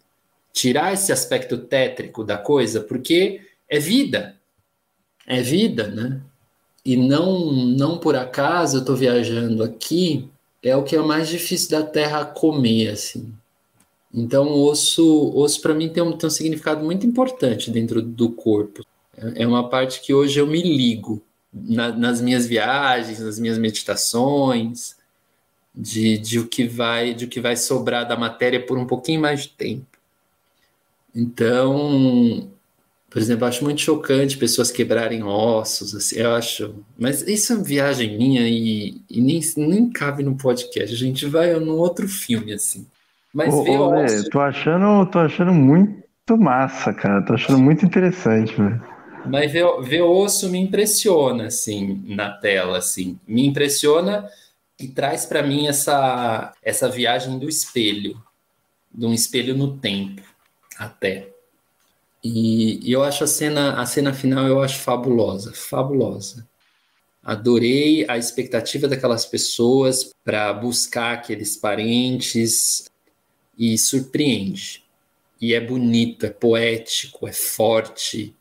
[0.51, 4.35] tirar esse aspecto tétrico da coisa, porque é vida.
[5.27, 6.23] É vida, né?
[6.83, 10.27] E não, não por acaso eu estou viajando aqui,
[10.63, 13.31] é o que é mais difícil da Terra comer, assim.
[14.13, 18.83] Então, osso, osso para mim tem um, tem um significado muito importante dentro do corpo.
[19.15, 23.59] É, é uma parte que hoje eu me ligo na, nas minhas viagens, nas minhas
[23.59, 24.97] meditações,
[25.75, 29.21] de, de o que vai de o que vai sobrar da matéria por um pouquinho
[29.21, 29.87] mais de tempo.
[31.15, 32.49] Então,
[33.09, 36.75] por exemplo, acho muito chocante pessoas quebrarem ossos, assim, eu acho.
[36.97, 40.95] Mas isso é viagem minha e, e nem, nem cabe no podcast.
[40.95, 42.87] A gente vai num outro filme, assim.
[43.35, 44.29] Mas ô, ver ô, ossos...
[44.29, 47.23] tô achando, tô achando muito massa, cara.
[47.23, 48.90] Tô achando muito interessante, velho.
[49.27, 53.19] Mas ver, ver osso me impressiona, assim, na tela, assim.
[53.27, 54.29] Me impressiona
[54.79, 58.21] e traz para mim essa, essa viagem do espelho.
[58.93, 60.23] De um espelho no tempo,
[60.77, 61.29] até.
[62.25, 66.49] E, e eu acho a cena, a cena final, eu acho fabulosa, fabulosa.
[67.23, 72.91] Adorei a expectativa daquelas pessoas para buscar aqueles parentes
[73.59, 74.83] e surpreende.
[75.41, 78.35] E é bonito, é poético, é forte.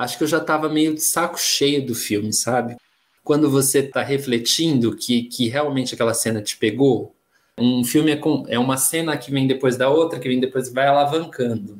[0.00, 2.74] Acho que eu já estava meio de saco cheio do filme, sabe?
[3.22, 7.14] Quando você está refletindo que, que realmente aquela cena te pegou,
[7.58, 10.72] um filme é, com, é uma cena que vem depois da outra, que vem depois,
[10.72, 11.76] vai alavancando.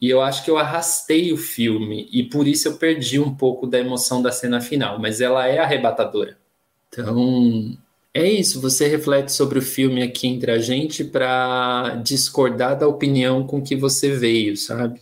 [0.00, 3.66] E eu acho que eu arrastei o filme e por isso eu perdi um pouco
[3.66, 6.38] da emoção da cena final, mas ela é arrebatadora.
[6.88, 7.76] Então,
[8.14, 13.44] é isso, você reflete sobre o filme aqui entre a gente para discordar da opinião
[13.44, 15.00] com que você veio, sabe?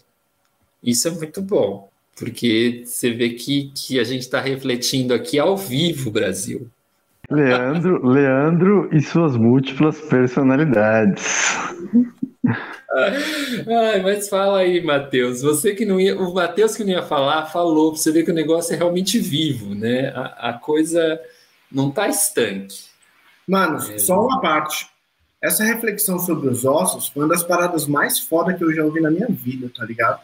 [0.82, 5.56] Isso é muito bom, porque você vê que, que a gente está refletindo aqui ao
[5.56, 6.68] vivo, Brasil.
[7.30, 11.54] Leandro, Leandro e suas múltiplas personalidades.
[12.96, 15.42] Ai, mas fala aí, Matheus.
[15.42, 16.18] Você que não ia.
[16.18, 19.74] O Matheus que não ia falar, falou, você ver que o negócio é realmente vivo,
[19.74, 20.08] né?
[20.14, 21.20] A, a coisa
[21.70, 22.86] não tá estanque.
[23.46, 23.98] Mano, é.
[23.98, 24.88] só uma parte.
[25.42, 29.00] Essa reflexão sobre os ossos foi uma das paradas mais foda que eu já ouvi
[29.00, 30.20] na minha vida, tá ligado?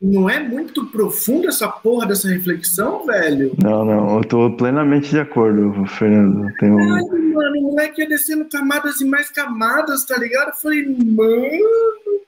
[0.00, 3.52] Não é muito profunda essa porra dessa reflexão, velho?
[3.62, 6.52] Não, não, eu tô plenamente de acordo, Fernando.
[6.58, 6.78] Tenho...
[6.78, 10.48] Ai, mano, o moleque ia descendo camadas e mais camadas, tá ligado?
[10.48, 12.20] Eu falei, mano,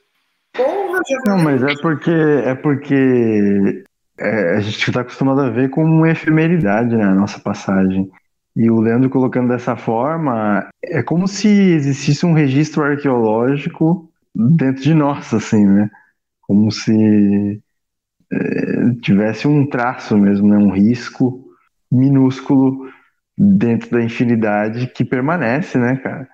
[0.54, 3.84] porra, já Não, mas é porque é porque
[4.18, 8.10] é, a gente tá acostumado a ver como uma efemeridade, né, a nossa passagem.
[8.56, 14.94] E o Leandro colocando dessa forma, é como se existisse um registro arqueológico dentro de
[14.94, 15.90] nós, assim, né?
[16.48, 17.62] Como se
[18.32, 20.56] é, tivesse um traço mesmo, né?
[20.56, 21.44] um risco
[21.92, 22.90] minúsculo
[23.36, 26.28] dentro da infinidade que permanece, né, cara?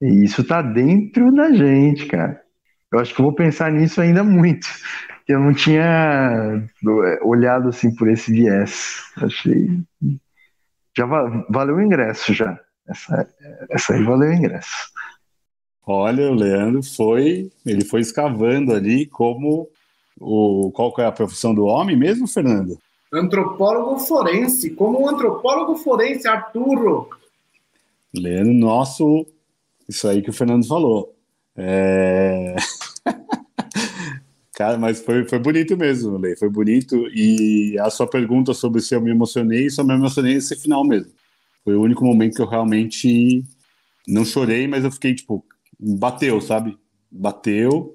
[0.00, 2.40] E isso tá dentro da gente, cara.
[2.92, 4.66] Eu acho que eu vou pensar nisso ainda muito.
[5.28, 9.12] Eu não tinha é, olhado assim por esse viés.
[9.18, 9.68] Achei.
[10.96, 11.04] Já
[11.50, 12.58] valeu o ingresso já.
[12.88, 13.28] Essa,
[13.68, 14.90] essa aí valeu o ingresso.
[15.90, 19.70] Olha, o Leandro foi, ele foi escavando ali como
[20.20, 22.78] o qual é a profissão do homem mesmo, Fernando?
[23.10, 27.08] Antropólogo forense, como um antropólogo forense, Arturo.
[28.14, 29.24] Leandro, nosso,
[29.88, 31.16] isso aí que o Fernando falou.
[31.56, 32.54] É...
[34.52, 37.08] Cara, mas foi, foi bonito mesmo, Lei, foi bonito.
[37.14, 41.10] E a sua pergunta sobre se eu me emocionei, só me emocionei nesse final mesmo.
[41.64, 43.42] Foi o único momento que eu realmente
[44.06, 45.42] não chorei, mas eu fiquei tipo,
[45.78, 46.76] bateu, sabe?
[47.10, 47.94] Bateu.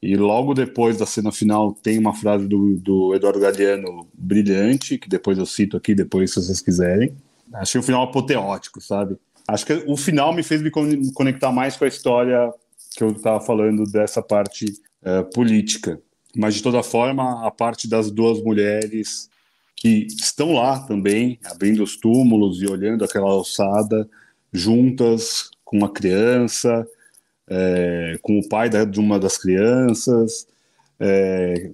[0.00, 5.08] E logo depois da cena final tem uma frase do, do Eduardo Galeano brilhante, que
[5.08, 7.16] depois eu cito aqui, depois se vocês quiserem.
[7.52, 9.16] Achei um final apoteótico, sabe?
[9.48, 12.52] Acho que o final me fez me conectar mais com a história
[12.94, 14.66] que eu estava falando dessa parte
[15.02, 16.00] uh, política.
[16.36, 19.28] Mas, de toda forma, a parte das duas mulheres
[19.74, 24.08] que estão lá também, abrindo os túmulos e olhando aquela alçada,
[24.52, 26.86] juntas com uma criança,
[27.48, 30.46] é, com o pai da, de uma das crianças,
[31.00, 31.70] é,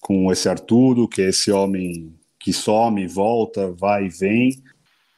[0.00, 4.62] com esse Arturo, que é esse homem que some, volta, vai e vem.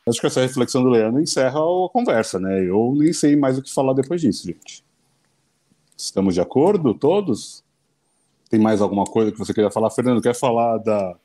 [0.07, 2.63] Acho que essa reflexão do Leandro encerra a conversa, né?
[2.63, 4.85] Eu nem sei mais o que falar depois disso, gente.
[5.97, 7.65] Estamos de acordo, todos?
[8.51, 9.91] Tem mais alguma coisa que você queria falar?
[9.91, 11.17] Fernando, quer falar da,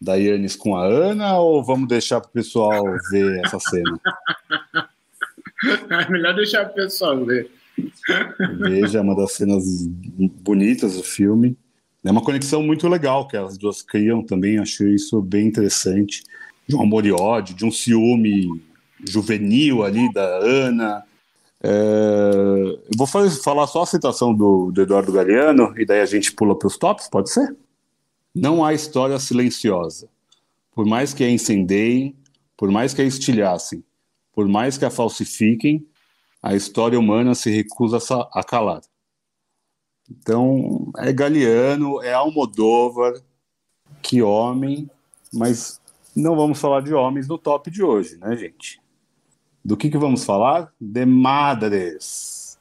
[0.00, 4.00] da Yannis com a Ana ou vamos deixar para o pessoal ver essa cena?
[5.64, 7.48] É melhor deixar para o pessoal ver.
[8.58, 9.64] Veja, é uma das cenas
[10.42, 11.56] bonitas do filme.
[12.04, 16.22] É uma conexão muito legal que as duas criam também, achei isso bem interessante.
[16.66, 18.62] De um amor e ódio, de um ciúme
[19.04, 21.04] juvenil ali da Ana.
[21.62, 21.70] É...
[21.70, 26.32] Eu vou fazer, falar só a citação do, do Eduardo Galeano e daí a gente
[26.32, 27.54] pula para os tops, pode ser?
[28.34, 30.08] Não há história silenciosa.
[30.74, 32.16] Por mais que a incendeiem,
[32.56, 33.84] por mais que a estilhassem,
[34.32, 35.86] por mais que a falsifiquem,
[36.42, 37.98] a história humana se recusa
[38.32, 38.82] a calar.
[40.10, 43.14] Então, é Galeano, é Almodóvar,
[44.02, 44.90] que homem,
[45.32, 45.80] mas
[46.14, 48.80] não vamos falar de homens no top de hoje, né, gente?
[49.64, 50.72] Do que, que vamos falar?
[50.80, 52.58] De madres.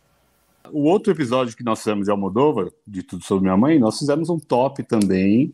[0.71, 4.29] O outro episódio que nós fizemos de Almodóvar, de Tudo Sobre Minha Mãe, nós fizemos
[4.29, 5.53] um top também,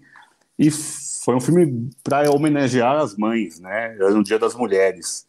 [0.59, 3.95] e foi um filme para homenagear as mães, né?
[3.95, 5.25] Era no Dia das Mulheres.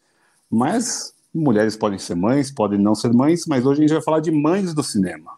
[0.49, 4.19] Mas mulheres podem ser mães, podem não ser mães, mas hoje a gente vai falar
[4.19, 5.37] de mães do cinema.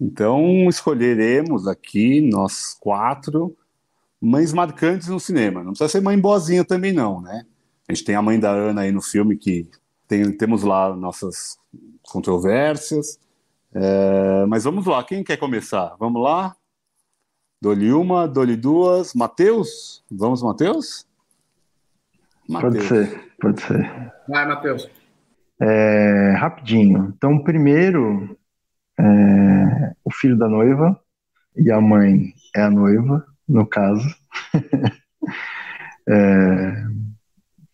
[0.00, 3.56] Então, escolheremos aqui, nós quatro,
[4.20, 5.62] mães marcantes no cinema.
[5.62, 7.44] Não precisa ser mãe boazinha também, não, né?
[7.88, 9.68] A gente tem a mãe da Ana aí no filme, que
[10.08, 11.58] tem, temos lá nossas
[12.02, 13.18] controvérsias.
[13.74, 15.96] É, mas vamos lá, quem quer começar?
[15.98, 16.56] Vamos lá?
[17.60, 19.14] Dole uma, dole duas.
[19.14, 20.02] Matheus?
[20.10, 21.06] Vamos, Matheus?
[22.48, 24.12] Pode ser, pode ser.
[24.28, 24.88] Vai, Matheus.
[25.60, 27.12] É, rapidinho.
[27.16, 28.38] Então, primeiro,
[28.98, 30.98] é, o filho da noiva
[31.56, 34.08] e a mãe é a noiva, no caso,
[36.08, 36.84] é,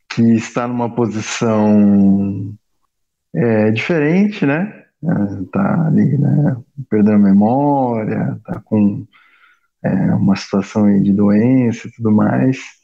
[0.08, 2.54] que está numa posição
[3.34, 4.86] é, diferente, né?
[5.04, 6.56] É, tá ali, né?
[6.88, 9.06] Perdendo a memória, tá com
[9.84, 12.77] é, uma situação de doença e tudo mais.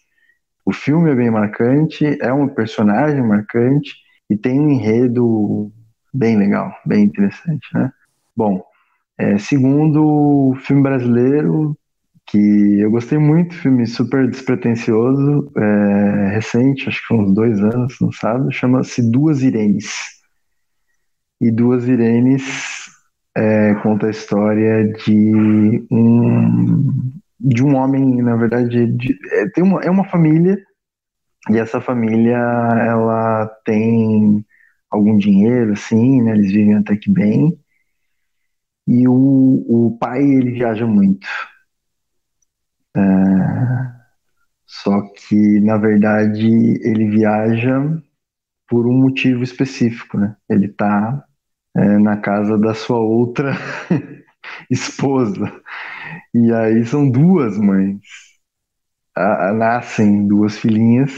[0.64, 3.94] O filme é bem marcante, é um personagem marcante
[4.30, 5.70] e tem um enredo
[6.12, 7.92] bem legal, bem interessante, né?
[8.36, 8.64] Bom,
[9.18, 11.76] é, segundo filme brasileiro,
[12.26, 17.96] que eu gostei muito, filme super despretensioso, é, recente, acho que foi uns dois anos,
[18.00, 19.92] não sabe, chama-se Duas Irenes.
[21.40, 22.88] E Duas Irenes
[23.36, 29.80] é, conta a história de um de um homem, na verdade, de, é, tem uma,
[29.82, 30.58] é uma família
[31.50, 34.44] e essa família ela tem
[34.90, 36.32] algum dinheiro, assim, né?
[36.32, 37.58] Eles vivem até que bem.
[38.86, 41.26] E o, o pai ele viaja muito.
[42.96, 43.00] É,
[44.66, 47.80] só que, na verdade, ele viaja
[48.68, 50.36] por um motivo específico, né?
[50.48, 51.24] Ele tá
[51.76, 53.52] é, na casa da sua outra
[54.70, 55.52] esposa.
[56.34, 58.00] E aí são duas mães.
[59.16, 61.12] A, a, nascem duas filhinhas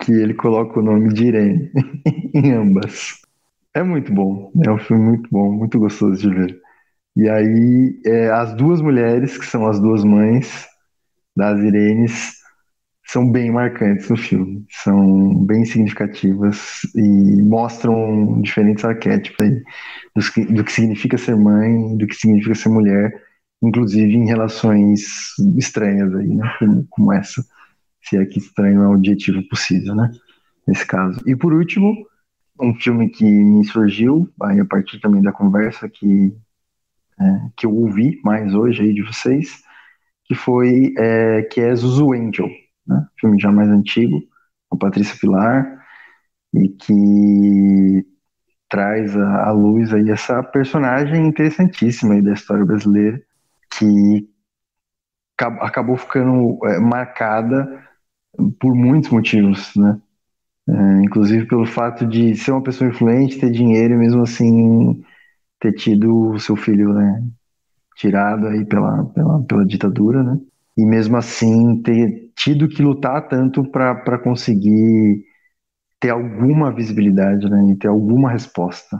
[0.00, 1.70] que ele coloca o nome de Irene
[2.34, 3.20] em ambas.
[3.74, 6.60] É muito bom, é um filme muito bom, muito gostoso de ver.
[7.16, 10.66] E aí, é, as duas mulheres, que são as duas mães
[11.36, 12.42] das Irenes,
[13.04, 19.62] são bem marcantes no filme, são bem significativas e mostram diferentes arquétipos aí,
[20.16, 23.12] do, do que significa ser mãe, do que significa ser mulher,
[23.62, 27.44] inclusive em relações estranhas aí, né, como, como essa,
[28.02, 30.10] se é que estranho é o objetivo possível, né,
[30.66, 31.20] nesse caso.
[31.26, 31.94] E por último,
[32.60, 36.34] um filme que me surgiu, aí a partir também da conversa que,
[37.20, 37.24] é,
[37.56, 39.62] que eu ouvi mais hoje aí de vocês,
[40.24, 42.48] que foi, é, que é Zuzu Angel,
[42.86, 43.06] né?
[43.18, 44.20] filme já mais antigo,
[44.68, 45.84] com Patrícia Pilar,
[46.54, 48.06] e que
[48.68, 53.20] traz à luz aí essa personagem interessantíssima aí da história brasileira,
[53.78, 54.28] que
[55.38, 57.82] acabou ficando é, marcada
[58.60, 60.00] por muitos motivos, né?
[60.68, 65.02] É, inclusive pelo fato de ser uma pessoa influente, ter dinheiro e mesmo assim
[65.60, 67.24] ter tido o seu filho né,
[67.96, 70.38] tirado aí pela, pela, pela ditadura, né?
[70.76, 75.24] E mesmo assim ter tido que lutar tanto para conseguir
[76.00, 77.72] ter alguma visibilidade, né?
[77.72, 78.98] E ter alguma resposta.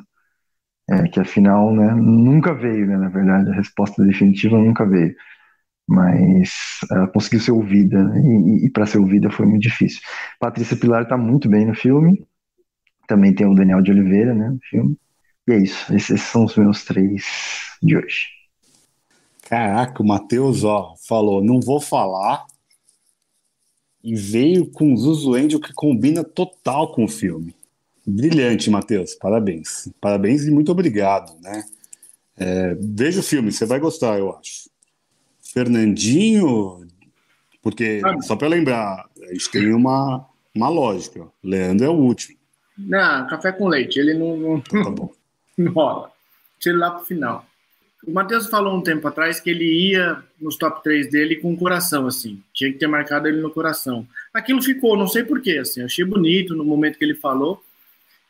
[0.92, 5.14] É, que afinal, né, nunca veio, né, na verdade, a resposta definitiva nunca veio
[5.86, 8.20] mas ela conseguiu ser ouvida, né?
[8.20, 10.00] e, e para ser ouvida foi muito difícil.
[10.38, 12.26] Patrícia Pilar está muito bem no filme,
[13.06, 14.96] também tem o Daniel de Oliveira, né, no filme,
[15.46, 17.24] e é isso, esses são os meus três
[17.82, 18.28] de hoje.
[19.42, 22.46] Caraca, o Matheus, ó, falou, não vou falar,
[24.02, 27.54] e veio com Zuzu Angel que combina total com o filme.
[28.06, 29.88] Brilhante, Matheus, parabéns.
[30.00, 31.64] Parabéns e muito obrigado, né?
[32.36, 34.70] É, veja o filme, você vai gostar, eu acho.
[35.40, 36.86] Fernandinho,
[37.62, 41.26] porque, só para lembrar, a gente tem uma, uma lógica.
[41.42, 42.36] Leandro é o último.
[42.76, 44.36] Não, café com leite, ele não.
[44.36, 45.12] não então, tá bom.
[45.56, 46.10] Não rola.
[46.58, 47.44] Tira lá pro final.
[48.06, 51.56] O Matheus falou um tempo atrás que ele ia nos top 3 dele com o
[51.56, 52.42] coração, assim.
[52.54, 54.08] Tinha que ter marcado ele no coração.
[54.32, 55.82] Aquilo ficou, não sei porquê, assim.
[55.82, 57.62] Achei bonito no momento que ele falou.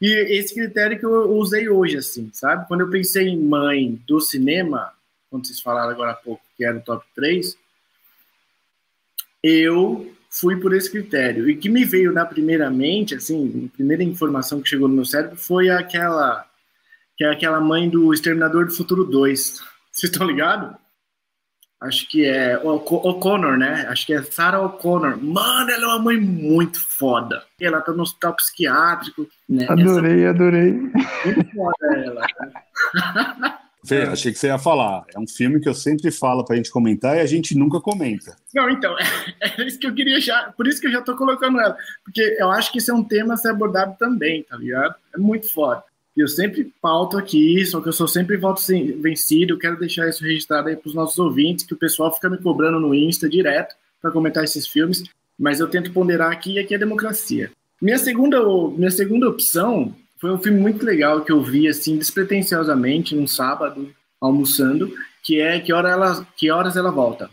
[0.03, 2.67] E esse critério que eu usei hoje, assim, sabe?
[2.67, 4.93] Quando eu pensei em mãe do cinema,
[5.31, 7.57] quando vocês falaram agora há pouco que era o top 3,
[9.41, 11.49] eu fui por esse critério.
[11.49, 15.05] E que me veio na primeira mente, assim, a primeira informação que chegou no meu
[15.05, 16.49] cérebro foi aquela
[17.17, 19.61] que é aquela mãe do Exterminador do Futuro 2.
[19.93, 20.82] Vocês estão ligados?
[21.83, 23.87] Acho que é O'Connor, né?
[23.89, 25.21] Acho que é Sarah O'Connor.
[25.21, 27.43] Mano, ela é uma mãe muito foda.
[27.61, 29.27] Ela tá no hospital psiquiátrico.
[29.49, 29.67] Né?
[29.69, 30.31] Adorei, Essa...
[30.31, 30.73] adorei.
[30.73, 32.27] Muito foda ela.
[33.85, 35.05] Fê, achei que você ia falar.
[35.13, 38.37] É um filme que eu sempre falo pra gente comentar e a gente nunca comenta.
[38.55, 39.05] Não, então, é,
[39.61, 40.53] é isso que eu queria já.
[40.57, 41.77] Por isso que eu já tô colocando ela.
[42.05, 44.95] Porque eu acho que esse é um tema a ser abordado também, tá ligado?
[45.13, 45.83] É muito foda.
[46.17, 48.61] Eu sempre pauto aqui, só que eu sou sempre voto
[49.01, 49.59] vencido.
[49.59, 52.95] Quero deixar isso registrado aí pros nossos ouvintes, que o pessoal fica me cobrando no
[52.95, 55.05] Insta direto para comentar esses filmes.
[55.39, 57.51] Mas eu tento ponderar aqui e aqui é democracia.
[57.81, 58.41] Minha segunda,
[58.77, 63.93] minha segunda opção foi um filme muito legal que eu vi assim despretensiosamente num sábado
[64.21, 67.29] almoçando, que é que hora ela, que horas ela volta.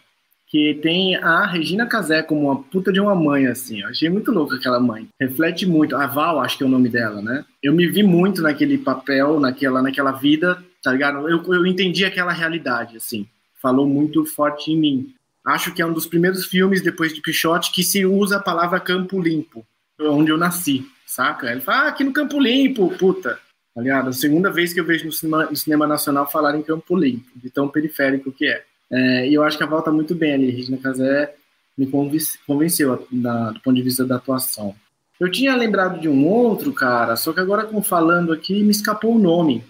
[0.49, 3.81] Que tem a Regina Casé como uma puta de uma mãe assim.
[3.81, 5.07] Eu achei muito louca aquela mãe.
[5.19, 5.95] Reflete muito.
[5.95, 7.45] A Val, acho que é o nome dela, né?
[7.61, 11.29] Eu me vi muito naquele papel, naquela naquela vida, tá ligado?
[11.29, 13.27] Eu, eu entendi aquela realidade assim.
[13.61, 15.13] Falou muito forte em mim.
[15.45, 18.79] Acho que é um dos primeiros filmes depois de Pichote que se usa a palavra
[18.79, 19.65] campo limpo,
[19.99, 21.51] onde eu nasci saca?
[21.51, 23.39] Ele fala, ah, aqui no Campo Limpo, puta.
[23.73, 24.09] Tá ligado?
[24.09, 27.27] A segunda vez que eu vejo no cinema, no cinema nacional falar em Campo Limpo,
[27.35, 28.63] de tão periférico que é.
[28.91, 30.51] É e eu acho que a volta muito bem ali.
[30.51, 31.35] Regina Casé
[31.77, 34.75] me convenceu da, do ponto de vista da atuação.
[35.19, 39.15] Eu tinha lembrado de um outro, cara, só que agora com falando aqui me escapou
[39.15, 39.63] o nome.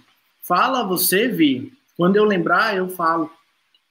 [0.43, 1.73] Fala você, Vi.
[1.97, 3.29] Quando eu lembrar, eu falo.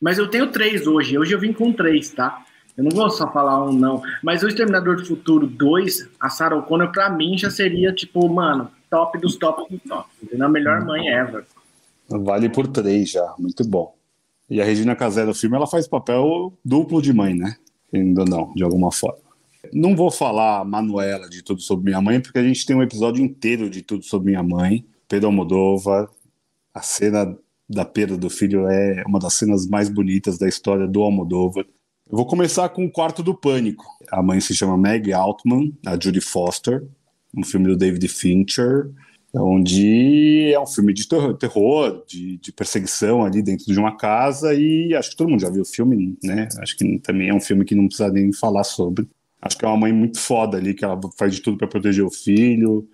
[0.00, 1.18] Mas eu tenho três hoje.
[1.18, 2.44] Hoje eu vim com três, tá?
[2.76, 4.00] Eu não vou só falar um não.
[4.22, 8.70] Mas o Exterminador do Futuro 2, a Sarah O'Connor, pra mim, já seria, tipo, mano,
[8.88, 10.40] top dos tops dos tops.
[10.40, 11.44] A melhor mãe ever.
[12.08, 13.34] Vale por três já.
[13.36, 13.97] Muito bom.
[14.49, 17.57] E a Regina Casé do filme, ela faz papel duplo de mãe, né?
[17.92, 19.28] Ainda não, de alguma forma.
[19.72, 23.22] Não vou falar Manuela de Tudo Sobre Minha Mãe, porque a gente tem um episódio
[23.22, 24.86] inteiro de Tudo Sobre Minha Mãe.
[25.09, 26.09] Pedro Almodóvar,
[26.72, 27.36] a cena
[27.68, 31.66] da perda do filho é uma das cenas mais bonitas da história do Almodóvar.
[32.11, 33.84] Eu vou começar com o Quarto do Pânico.
[34.11, 36.86] A mãe se chama Meg Altman, a Judy Foster,
[37.36, 38.90] um filme do David Fincher,
[39.34, 41.06] onde é um filme de
[41.38, 45.50] terror, de, de, perseguição ali dentro de uma casa e acho que todo mundo já
[45.50, 46.48] viu o filme, né?
[46.58, 49.06] Acho que também é um filme que não precisa nem falar sobre.
[49.40, 52.04] Acho que é uma mãe muito foda ali, que ela faz de tudo para proteger
[52.04, 52.88] o filho.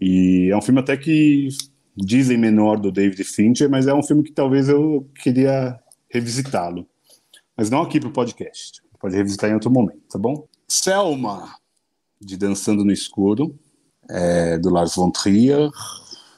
[0.00, 1.48] E é um filme até que
[1.96, 5.78] dizem menor do David Fincher, mas é um filme que talvez eu queria
[6.10, 6.86] revisitá-lo
[7.56, 8.82] mas não aqui para o podcast.
[9.00, 10.46] Pode revisitar em outro momento, tá bom?
[10.68, 11.54] Selma,
[12.20, 13.58] de Dançando no Escuro,
[14.08, 15.70] é, do Lars von Trier,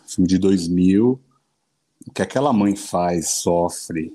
[0.06, 1.20] filme de 2000.
[2.06, 4.12] O que aquela mãe faz, sofre,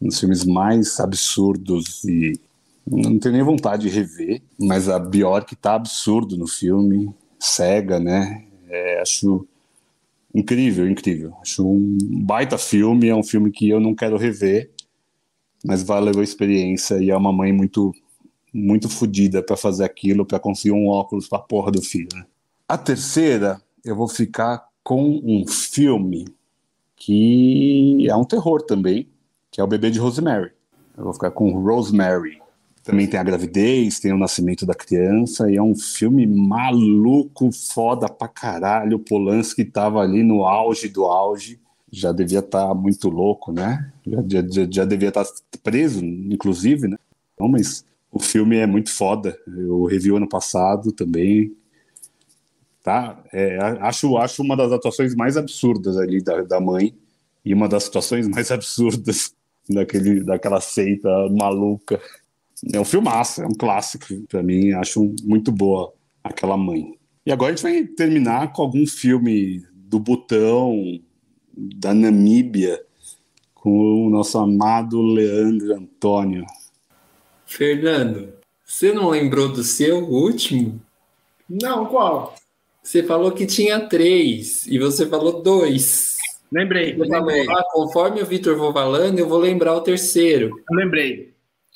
[0.00, 2.38] nos filmes mais absurdos e
[2.86, 8.44] não tenho nem vontade de rever, mas a Bjork tá absurdo no filme, cega, né?
[8.68, 9.46] É, acho
[10.32, 11.34] incrível, incrível.
[11.40, 14.70] Acho um baita filme, é um filme que eu não quero rever,
[15.64, 17.92] mas valeu a experiência e é uma mãe muito
[18.54, 22.08] muito fodida para fazer aquilo, para conseguir um óculos para porra do filho.
[22.14, 22.24] Né?
[22.68, 26.26] A terceira, eu vou ficar com um filme
[26.96, 29.08] que é um terror também,
[29.50, 30.50] que é o Bebê de Rosemary.
[30.96, 32.40] Eu vou ficar com Rosemary.
[32.82, 38.08] Também tem a gravidez, tem o nascimento da criança, e é um filme maluco, foda
[38.08, 38.96] pra caralho.
[38.96, 41.60] O Polanski tava ali no auge do auge
[41.90, 43.90] já devia estar tá muito louco, né?
[44.06, 45.30] Já, já, já devia estar tá
[45.62, 46.98] preso, inclusive, né?
[47.38, 49.38] Não, mas o filme é muito foda.
[49.46, 51.54] Eu revi ano passado também.
[52.86, 53.20] Tá?
[53.32, 56.94] É, acho, acho uma das atuações mais absurdas ali da, da mãe
[57.44, 59.34] e uma das situações mais absurdas
[59.68, 62.00] daquele, daquela seita maluca.
[62.72, 64.70] É um filmaço, é um clássico para mim.
[64.70, 66.96] Acho muito boa aquela mãe.
[67.26, 71.00] E agora a gente vai terminar com algum filme do Butão,
[71.56, 72.80] da Namíbia
[73.52, 76.46] com o nosso amado Leandro Antônio.
[77.46, 78.32] Fernando,
[78.64, 80.80] você não lembrou do seu último?
[81.50, 82.36] Não, qual?
[82.86, 86.16] Você falou que tinha três e você falou dois.
[86.52, 86.94] Lembrei.
[86.94, 87.44] Lembrei.
[87.44, 90.62] Falou, ah, conforme o Vitor for falando, eu vou lembrar o terceiro.
[90.70, 91.34] Eu lembrei.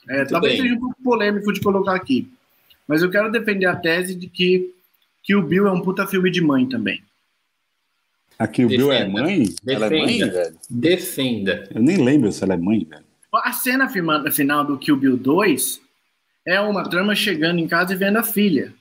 [0.08, 0.62] É, talvez bem.
[0.62, 2.30] seja um pouco polêmico de colocar aqui,
[2.86, 4.72] mas eu quero defender a tese de que,
[5.20, 7.02] que o Bill é um puta filme de mãe também.
[8.38, 9.52] Aqui o Bill é mãe?
[9.64, 9.72] Defenda.
[9.72, 10.56] Ela é mãe, velho?
[10.70, 11.68] Defenda.
[11.74, 13.04] Eu nem lembro se ela é mãe, velho.
[13.34, 15.80] A cena final do Kill Bill 2
[16.46, 18.72] é uma trama chegando em casa e vendo a filha.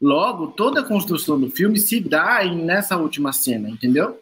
[0.00, 4.18] Logo, toda a construção do filme se dá nessa última cena, entendeu?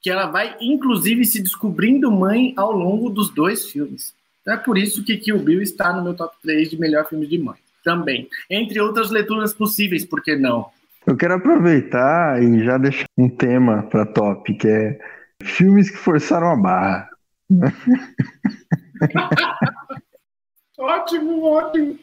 [0.00, 4.14] Que ela vai, inclusive, se descobrindo mãe ao longo dos dois filmes.
[4.42, 7.26] Então é por isso que Kill Bill está no meu top 3 de melhor filme
[7.26, 7.56] de mãe.
[7.82, 8.28] Também.
[8.48, 10.70] Entre outras leituras possíveis, por que não?
[11.06, 14.98] Eu quero aproveitar e já deixar um tema para top, que é
[15.42, 17.10] filmes que forçaram a barra.
[20.78, 21.98] ótimo, ótimo.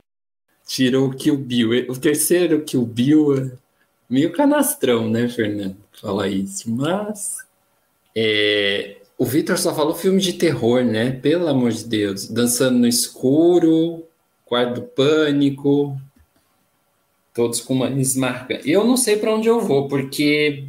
[0.66, 1.86] Tirou o Kill Bill.
[1.90, 3.52] O terceiro Kill Bill é
[4.10, 5.78] meio canastrão, né, Fernando?
[6.02, 6.70] Falar isso.
[6.70, 7.38] Mas
[8.16, 11.12] é, o Victor só falou filme de terror, né?
[11.12, 12.28] Pelo amor de Deus.
[12.28, 14.04] Dançando no escuro,
[14.46, 16.00] Quarto do Pânico,
[17.34, 18.62] todos com uma esmarca.
[18.64, 20.66] Eu não sei para onde eu vou, porque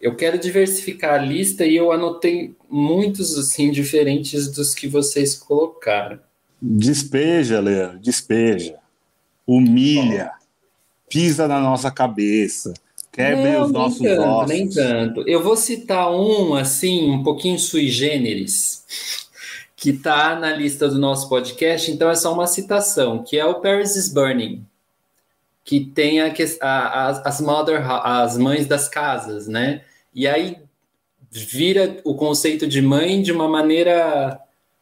[0.00, 6.18] eu quero diversificar a lista e eu anotei muitos assim diferentes dos que vocês colocaram.
[6.60, 8.79] Despeja, Leandro, despeja.
[9.54, 10.32] Humilha.
[11.08, 12.72] Pisa na nossa cabeça.
[13.12, 14.48] Quebre Não, os nem nossos tanto, ossos.
[14.48, 15.28] Nem tanto.
[15.28, 18.84] Eu vou citar um, assim, um pouquinho sui generis,
[19.74, 23.56] que está na lista do nosso podcast, então é só uma citação, que é o
[23.60, 24.64] Paris is Burning,
[25.64, 29.82] que tem a, que- a- as, as, mother, as mães das casas, né?
[30.14, 30.58] E aí
[31.32, 34.38] vira o conceito de mãe de uma maneira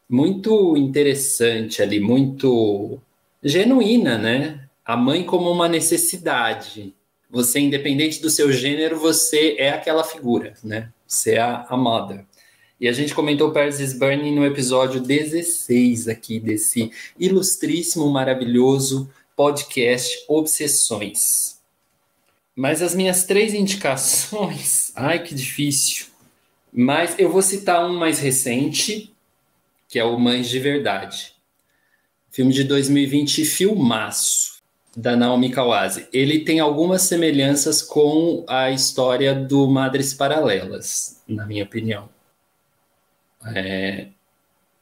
[0.07, 2.99] muito interessante ali, muito
[3.43, 4.67] genuína, né?
[4.85, 6.93] A mãe como uma necessidade.
[7.29, 10.89] Você, independente do seu gênero, você é aquela figura, né?
[11.07, 12.25] Você é a, mother.
[12.79, 20.25] E a gente comentou Paris is Burning no episódio 16 aqui desse ilustríssimo, maravilhoso podcast
[20.27, 21.59] Obsessões.
[22.55, 26.07] Mas as minhas três indicações, ai que difícil.
[26.73, 29.13] Mas eu vou citar um mais recente,
[29.87, 31.38] que é o Mães de Verdade.
[32.39, 34.61] Filme de 2020, filmaço,
[34.95, 36.07] da Naomi Kawase.
[36.13, 42.07] Ele tem algumas semelhanças com a história do Madres Paralelas, na minha opinião.
[43.53, 44.07] É,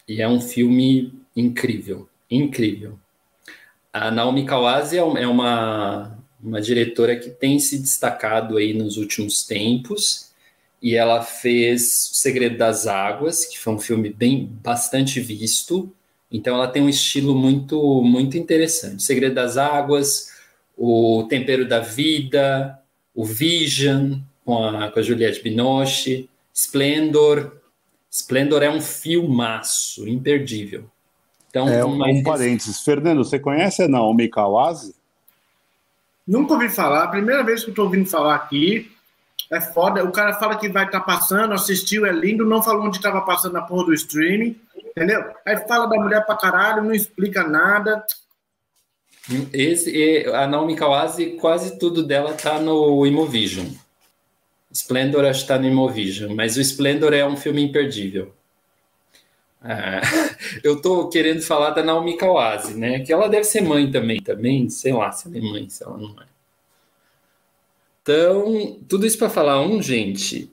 [0.08, 3.00] e é um filme incrível, incrível.
[3.92, 9.44] A Naomi Kawase é é uma, uma diretora que tem se destacado aí nos últimos
[9.44, 10.32] tempos
[10.80, 15.92] e ela fez O Segredo das Águas, que foi um filme bem bastante visto.
[16.32, 18.98] Então ela tem um estilo muito muito interessante.
[18.98, 20.34] O Segredo das Águas,
[20.78, 22.80] O Tempero da Vida,
[23.16, 27.58] o Vision com a, com a Juliette Binoche, Splendor.
[28.10, 30.86] Splendor é um filmaço imperdível.
[31.50, 32.82] Então, É, mais um parênteses.
[32.82, 34.96] Fernando, você conhece a Naomi Kawase?
[36.28, 38.92] Nunca ouvi falar, primeira vez que eu tô ouvindo falar aqui.
[39.50, 40.04] É foda.
[40.04, 43.54] O cara fala que vai estar passando, assistiu, é lindo, não falou onde estava passando
[43.54, 44.60] na porra do streaming,
[44.98, 45.24] entendeu?
[45.46, 48.04] Aí fala da mulher pra caralho, não explica nada.
[49.54, 53.68] Esse, a Naomi Kawase, quase tudo dela tá no Imovision.
[54.72, 58.34] Splendor acho que tá no Imovision, mas o Splendor é um filme imperdível.
[59.62, 60.02] Ah,
[60.64, 63.00] eu tô querendo falar da Naomi Kawase, né?
[63.02, 65.98] Que ela deve ser mãe também, também, sei lá se ela é mãe, se ela
[65.98, 66.26] não é.
[68.02, 70.50] Então, tudo isso para falar um, gente.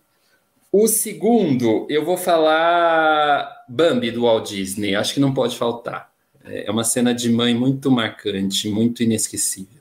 [0.76, 6.12] O segundo, eu vou falar Bambi do Walt Disney, acho que não pode faltar.
[6.42, 9.80] É uma cena de mãe muito marcante, muito inesquecível.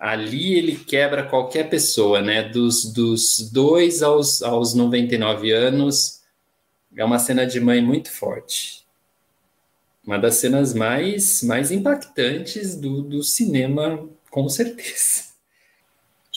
[0.00, 2.48] Ali ele quebra qualquer pessoa, né?
[2.48, 6.22] Dos, dos dois aos, aos 99 anos.
[6.96, 8.86] É uma cena de mãe muito forte.
[10.02, 15.33] Uma das cenas mais, mais impactantes do, do cinema, com certeza.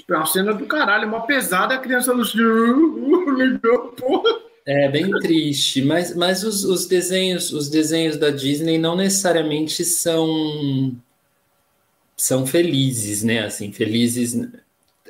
[0.10, 4.48] É uma cena do caralho, uma pesada, a criança no uh, ligou, porra.
[4.66, 10.96] É bem triste, mas, mas os, os desenhos, os desenhos da Disney não necessariamente são
[12.18, 13.46] são felizes, né?
[13.46, 14.36] Assim, felizes.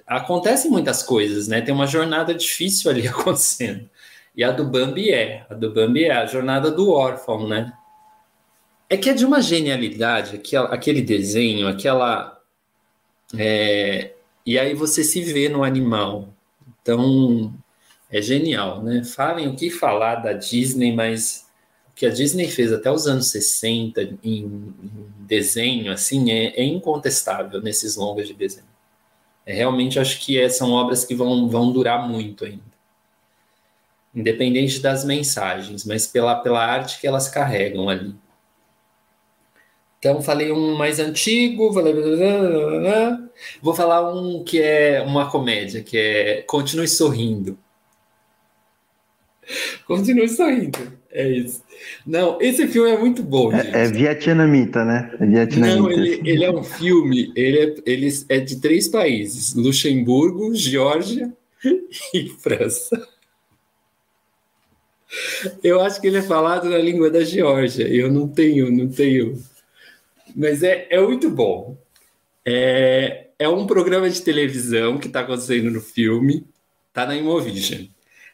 [0.05, 1.61] Acontecem muitas coisas, né?
[1.61, 3.89] Tem uma jornada difícil ali acontecendo.
[4.35, 7.73] E a do Bambi é, a do Bambi é a jornada do órfão, né?
[8.89, 12.39] É que é de uma genialidade, aquele desenho, aquela.
[13.37, 14.13] é,
[14.47, 16.29] e aí você se vê no animal.
[16.81, 17.53] Então,
[18.09, 19.03] é genial, né?
[19.03, 21.45] Falem o que falar da Disney, mas
[21.91, 24.73] o que a Disney fez até os anos 60 em,
[25.19, 28.65] desenho, assim, é, é, incontestável nesses longas de desenho.
[29.45, 32.63] É, realmente acho que é, são obras que vão, vão durar muito ainda.
[34.15, 38.15] Independente das mensagens, mas pela, pela arte que elas carregam ali.
[39.99, 41.93] Então, falei um mais antigo, falei...
[43.61, 47.57] vou falar um que é uma comédia, que é Continue Sorrindo.
[49.85, 50.77] Continue sorrindo.
[51.11, 51.63] É isso.
[52.05, 53.53] Não, esse filme é muito bom.
[53.53, 55.11] É, é, vietnamita, né?
[55.19, 55.79] É vietnamita.
[55.79, 61.33] Não, ele, ele, é um filme, ele é, ele é de três países: Luxemburgo, Geórgia
[62.13, 63.07] e França.
[65.63, 67.88] Eu acho que ele é falado na língua da Geórgia.
[67.88, 69.41] Eu não tenho, não tenho.
[70.35, 71.77] Mas é, é muito bom.
[72.45, 76.45] É, é um programa de televisão que está acontecendo no filme,
[76.91, 77.85] tá na Imovision.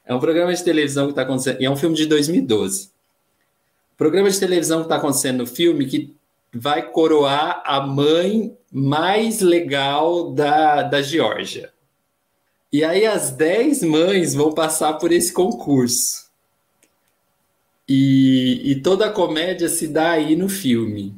[0.05, 2.91] É um programa de televisão que está acontecendo, e é um filme de 2012.
[3.97, 6.15] Programa de televisão que está acontecendo no filme que
[6.53, 11.71] vai coroar a mãe mais legal da, da Geórgia.
[12.71, 16.23] E aí as 10 mães vão passar por esse concurso.
[17.87, 21.15] E, e toda a comédia se dá aí no filme.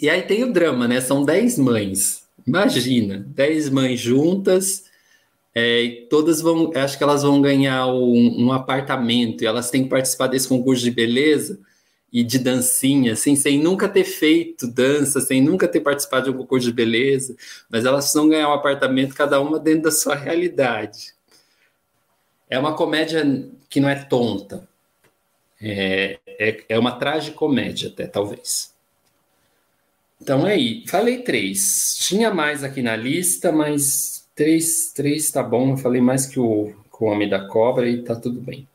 [0.00, 1.00] E aí tem o drama, né?
[1.00, 2.21] São 10 mães.
[2.46, 4.84] Imagina, 10 mães juntas,
[5.54, 9.90] é, todas vão, acho que elas vão ganhar um, um, apartamento e elas têm que
[9.90, 11.60] participar desse concurso de beleza
[12.12, 16.38] e de dancinha, assim, sem nunca ter feito dança, sem nunca ter participado de um
[16.38, 17.36] concurso de beleza,
[17.70, 21.14] mas elas vão ganhar um apartamento, cada uma dentro da sua realidade.
[22.48, 23.24] É uma comédia
[23.68, 24.68] que não é tonta,
[25.60, 28.71] é, é, é uma tragicomédia até, talvez.
[30.22, 31.96] Então é aí, falei três.
[31.98, 35.70] Tinha mais aqui na lista, mas três, três tá bom.
[35.72, 38.66] Eu falei mais que o, que o Homem da Cobra e tá tudo bem.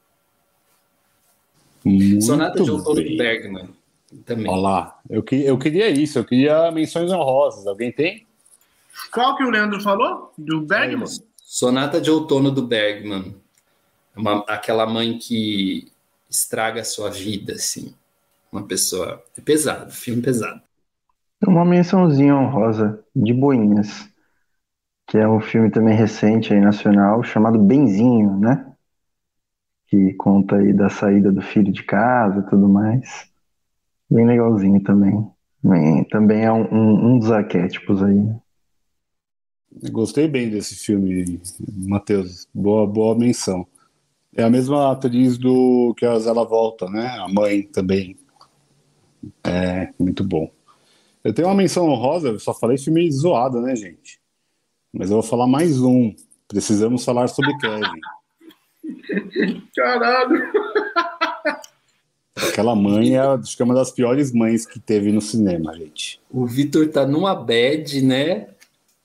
[1.86, 3.12] Muito Sonata de Outono bem.
[3.12, 3.70] do Bergman.
[4.26, 4.50] Também.
[4.50, 7.66] Olha lá, eu, que- eu queria isso, eu queria menções honrosas.
[7.66, 8.26] Alguém tem?
[9.12, 10.34] Qual que o Leandro falou?
[10.38, 11.08] Do Bergman?
[11.44, 13.36] Sonata de Outono do Bergman.
[14.16, 15.88] Uma- aquela mãe que
[16.30, 17.94] estraga a sua vida, assim.
[18.52, 19.24] Uma pessoa.
[19.38, 20.62] É pesado, filme pesado.
[21.46, 24.10] Uma mençãozinha honrosa de Boinhas,
[25.08, 28.74] que é um filme também recente aí nacional chamado Benzinho, né?
[29.88, 33.30] Que conta aí da saída do filho de casa e tudo mais.
[34.10, 35.30] Bem legalzinho também.
[35.64, 38.36] Bem, também é um, um, um dos arquétipos aí.
[39.92, 41.40] Gostei bem desse filme,
[41.88, 42.48] Matheus.
[42.54, 43.68] Boa, boa menção.
[44.36, 47.08] É a mesma atriz do que a Zela Volta, né?
[47.20, 48.18] A mãe também.
[49.44, 50.57] É, muito bom.
[51.28, 54.18] Eu tenho uma menção honrosa, eu só falei filme zoado, né, gente?
[54.94, 56.16] Mas eu vou falar mais um.
[56.48, 58.00] Precisamos falar sobre Kevin.
[59.76, 60.42] Caralho!
[62.34, 66.22] Aquela mãe é, acho que é uma das piores mães que teve no cinema, gente.
[66.32, 68.48] O Vitor tá numa bad, né?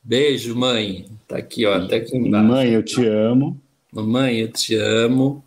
[0.01, 1.07] Beijo, mãe.
[1.27, 2.47] Tá aqui, ó, até aqui embaixo.
[2.47, 3.61] Mãe, eu te amo.
[3.93, 5.43] Mamãe, eu te amo.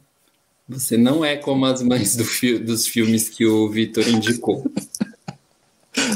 [0.67, 4.65] Você não é como as mães do fi- dos filmes que o Vitor indicou.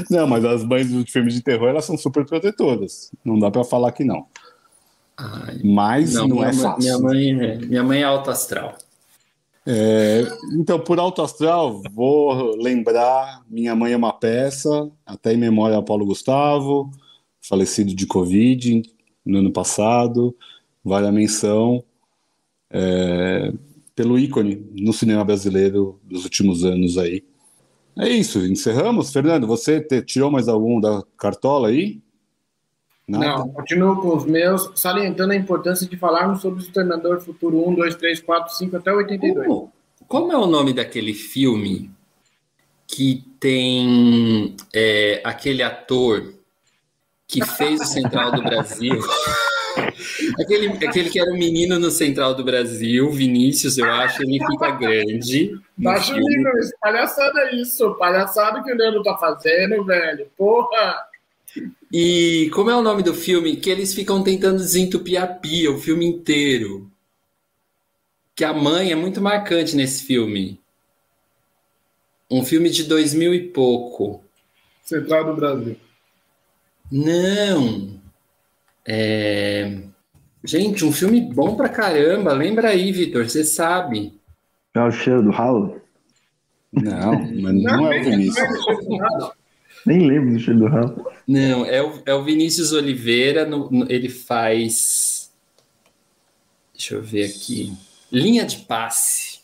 [0.10, 3.12] Não, mas as mães dos filmes de terror, elas são super protetoras.
[3.24, 4.26] Não dá pra falar que não.
[5.18, 6.80] Ai, Mas não, minha é mãe- fácil.
[6.80, 8.76] Minha mãe é, minha mãe é alto astral.
[9.66, 10.24] É,
[10.54, 15.82] então, por alto astral, vou lembrar Minha Mãe é uma Peça, até em memória a
[15.82, 16.90] Paulo Gustavo,
[17.42, 18.82] falecido de Covid
[19.24, 20.36] no ano passado,
[20.84, 21.84] vale a menção
[22.72, 23.52] é,
[23.94, 27.24] pelo ícone no cinema brasileiro dos últimos anos aí.
[28.00, 29.12] É isso, encerramos.
[29.12, 32.00] Fernando, você te- tirou mais algum da cartola aí?
[33.08, 33.26] Nada?
[33.26, 37.76] Não, continuo com os meus, salientando a importância de falarmos sobre o Exterminador Futuro 1,
[37.76, 39.48] 2, 3, 4, 5 até 82.
[39.48, 39.74] Como,
[40.08, 41.92] como é o nome daquele filme
[42.88, 46.34] que tem é, aquele ator
[47.28, 49.00] que fez o Central do Brasil?
[50.40, 54.72] aquele, aquele que era o menino no Central do Brasil, Vinícius, eu acho, ele fica
[54.72, 55.52] grande.
[55.78, 56.36] no Baixa o filme.
[56.36, 56.74] nível, isso.
[56.82, 60.28] palhaçada isso, palhaçada que o Leandro tá fazendo, velho.
[60.38, 61.10] Porra!
[61.92, 63.56] E como é o nome do filme?
[63.56, 66.90] Que eles ficam tentando desentupir a pia o filme inteiro.
[68.36, 70.60] Que a mãe é muito marcante nesse filme.
[72.30, 74.24] Um filme de 2000 e pouco.
[74.84, 75.76] Central do Brasil.
[76.92, 77.99] Não.
[78.86, 79.78] É...
[80.44, 82.34] Gente, um filme bom pra caramba.
[82.34, 84.14] Lembra aí, Vitor, você sabe.
[84.74, 85.82] É o cheiro do ralo?
[86.72, 88.48] Não, mas não é o Vinícius.
[89.86, 91.06] Nem lembro do cheiro do ralo.
[91.28, 93.46] Não, é o, é o Vinícius Oliveira.
[93.46, 95.32] no- no- ele faz.
[96.74, 97.74] Deixa eu ver aqui.
[98.12, 99.40] Linha de passe.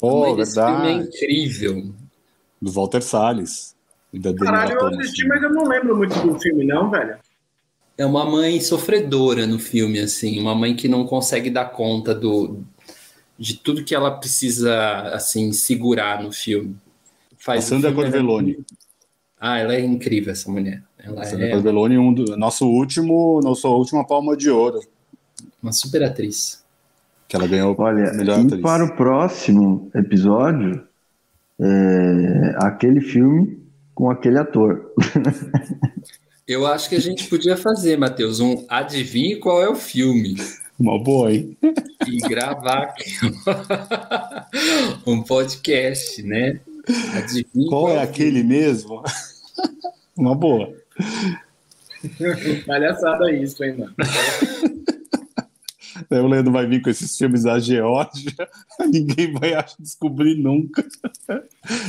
[0.00, 1.08] Pô, Mas esse filme é verdade.
[1.16, 1.94] incrível.
[2.60, 3.76] Do Walter Salles.
[4.12, 7.16] E da Caralho, eu assisti, mas eu não lembro muito do filme, não, velho.
[7.98, 12.62] É uma mãe sofredora no filme, assim, uma mãe que não consegue dar conta do
[13.38, 14.74] de tudo que ela precisa,
[15.14, 16.76] assim, segurar no filme.
[17.32, 18.52] A Faz o Sandra filme, Corvelone.
[18.54, 18.64] ela-
[19.40, 20.80] Ah, ela é incrível, essa mulher.
[20.98, 24.80] Ela A Sandra é Corvelone, um do, nosso último, nossa última palma de ouro,
[25.62, 26.62] uma super atriz.
[27.28, 28.60] que ela ganhou Olha, melhor e atriz.
[28.60, 30.86] para o próximo episódio,
[31.58, 33.58] é, aquele filme
[33.94, 34.92] com aquele ator.
[36.52, 40.36] Eu acho que a gente podia fazer, Matheus, um adivinhe qual é o filme
[40.78, 41.56] Uma boa, hein?
[42.06, 43.10] e gravar aqui
[45.06, 46.60] um podcast, né?
[47.14, 49.02] Adivinhe Qual é o aquele mesmo?
[50.14, 50.74] Uma boa.
[52.66, 53.94] Palhaçada isso, hein, mano.
[56.20, 58.32] O Leandro vai vir com esses filmes da Geórgia,
[58.80, 60.84] ninguém vai descobrir nunca.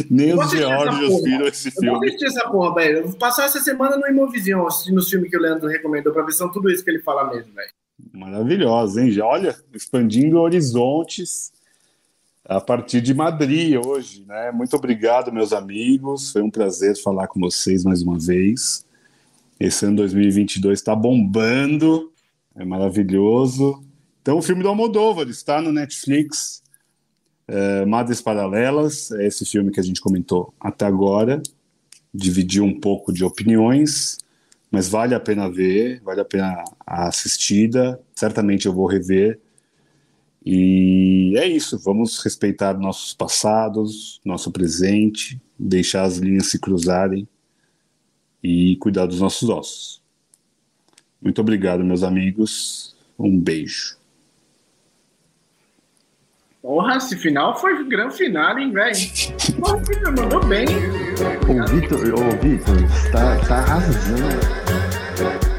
[0.09, 1.87] Nem os Geórgios viram esse filme.
[1.87, 3.07] Eu vou assistir essa porra, velho.
[3.07, 6.33] vou passar essa semana no Imovision, assistindo os filmes que o Leandro recomendou, pra ver
[6.33, 7.71] são tudo isso que ele fala mesmo, velho.
[8.11, 9.19] Maravilhosa, hein?
[9.21, 11.51] Olha, expandindo horizontes
[12.45, 14.51] a partir de Madrid hoje, né?
[14.51, 16.31] Muito obrigado, meus amigos.
[16.31, 18.85] Foi um prazer falar com vocês mais uma vez.
[19.59, 22.11] Esse ano 2022 está bombando,
[22.55, 23.83] é maravilhoso.
[24.23, 26.63] Então, o filme do Almodóvar está no Netflix.
[27.47, 31.43] É, Madres Paralelas, é esse filme que a gente comentou até agora.
[32.11, 34.17] Dividiu um pouco de opiniões,
[34.71, 38.01] mas vale a pena ver, vale a pena a assistida.
[38.15, 39.39] Certamente eu vou rever
[40.45, 47.27] e é isso, vamos respeitar nossos passados, nosso presente, deixar as linhas se cruzarem
[48.43, 50.01] e cuidar dos nossos ossos.
[51.21, 52.93] Muito obrigado, meus amigos.
[53.17, 54.02] Um beijo.
[56.63, 58.95] Porra, esse final foi o grande final, hein, velho?
[59.59, 60.65] Porra, Vitor, mandou bem.
[60.65, 65.52] O Vitor, o Vitor, tá, tá arrasando.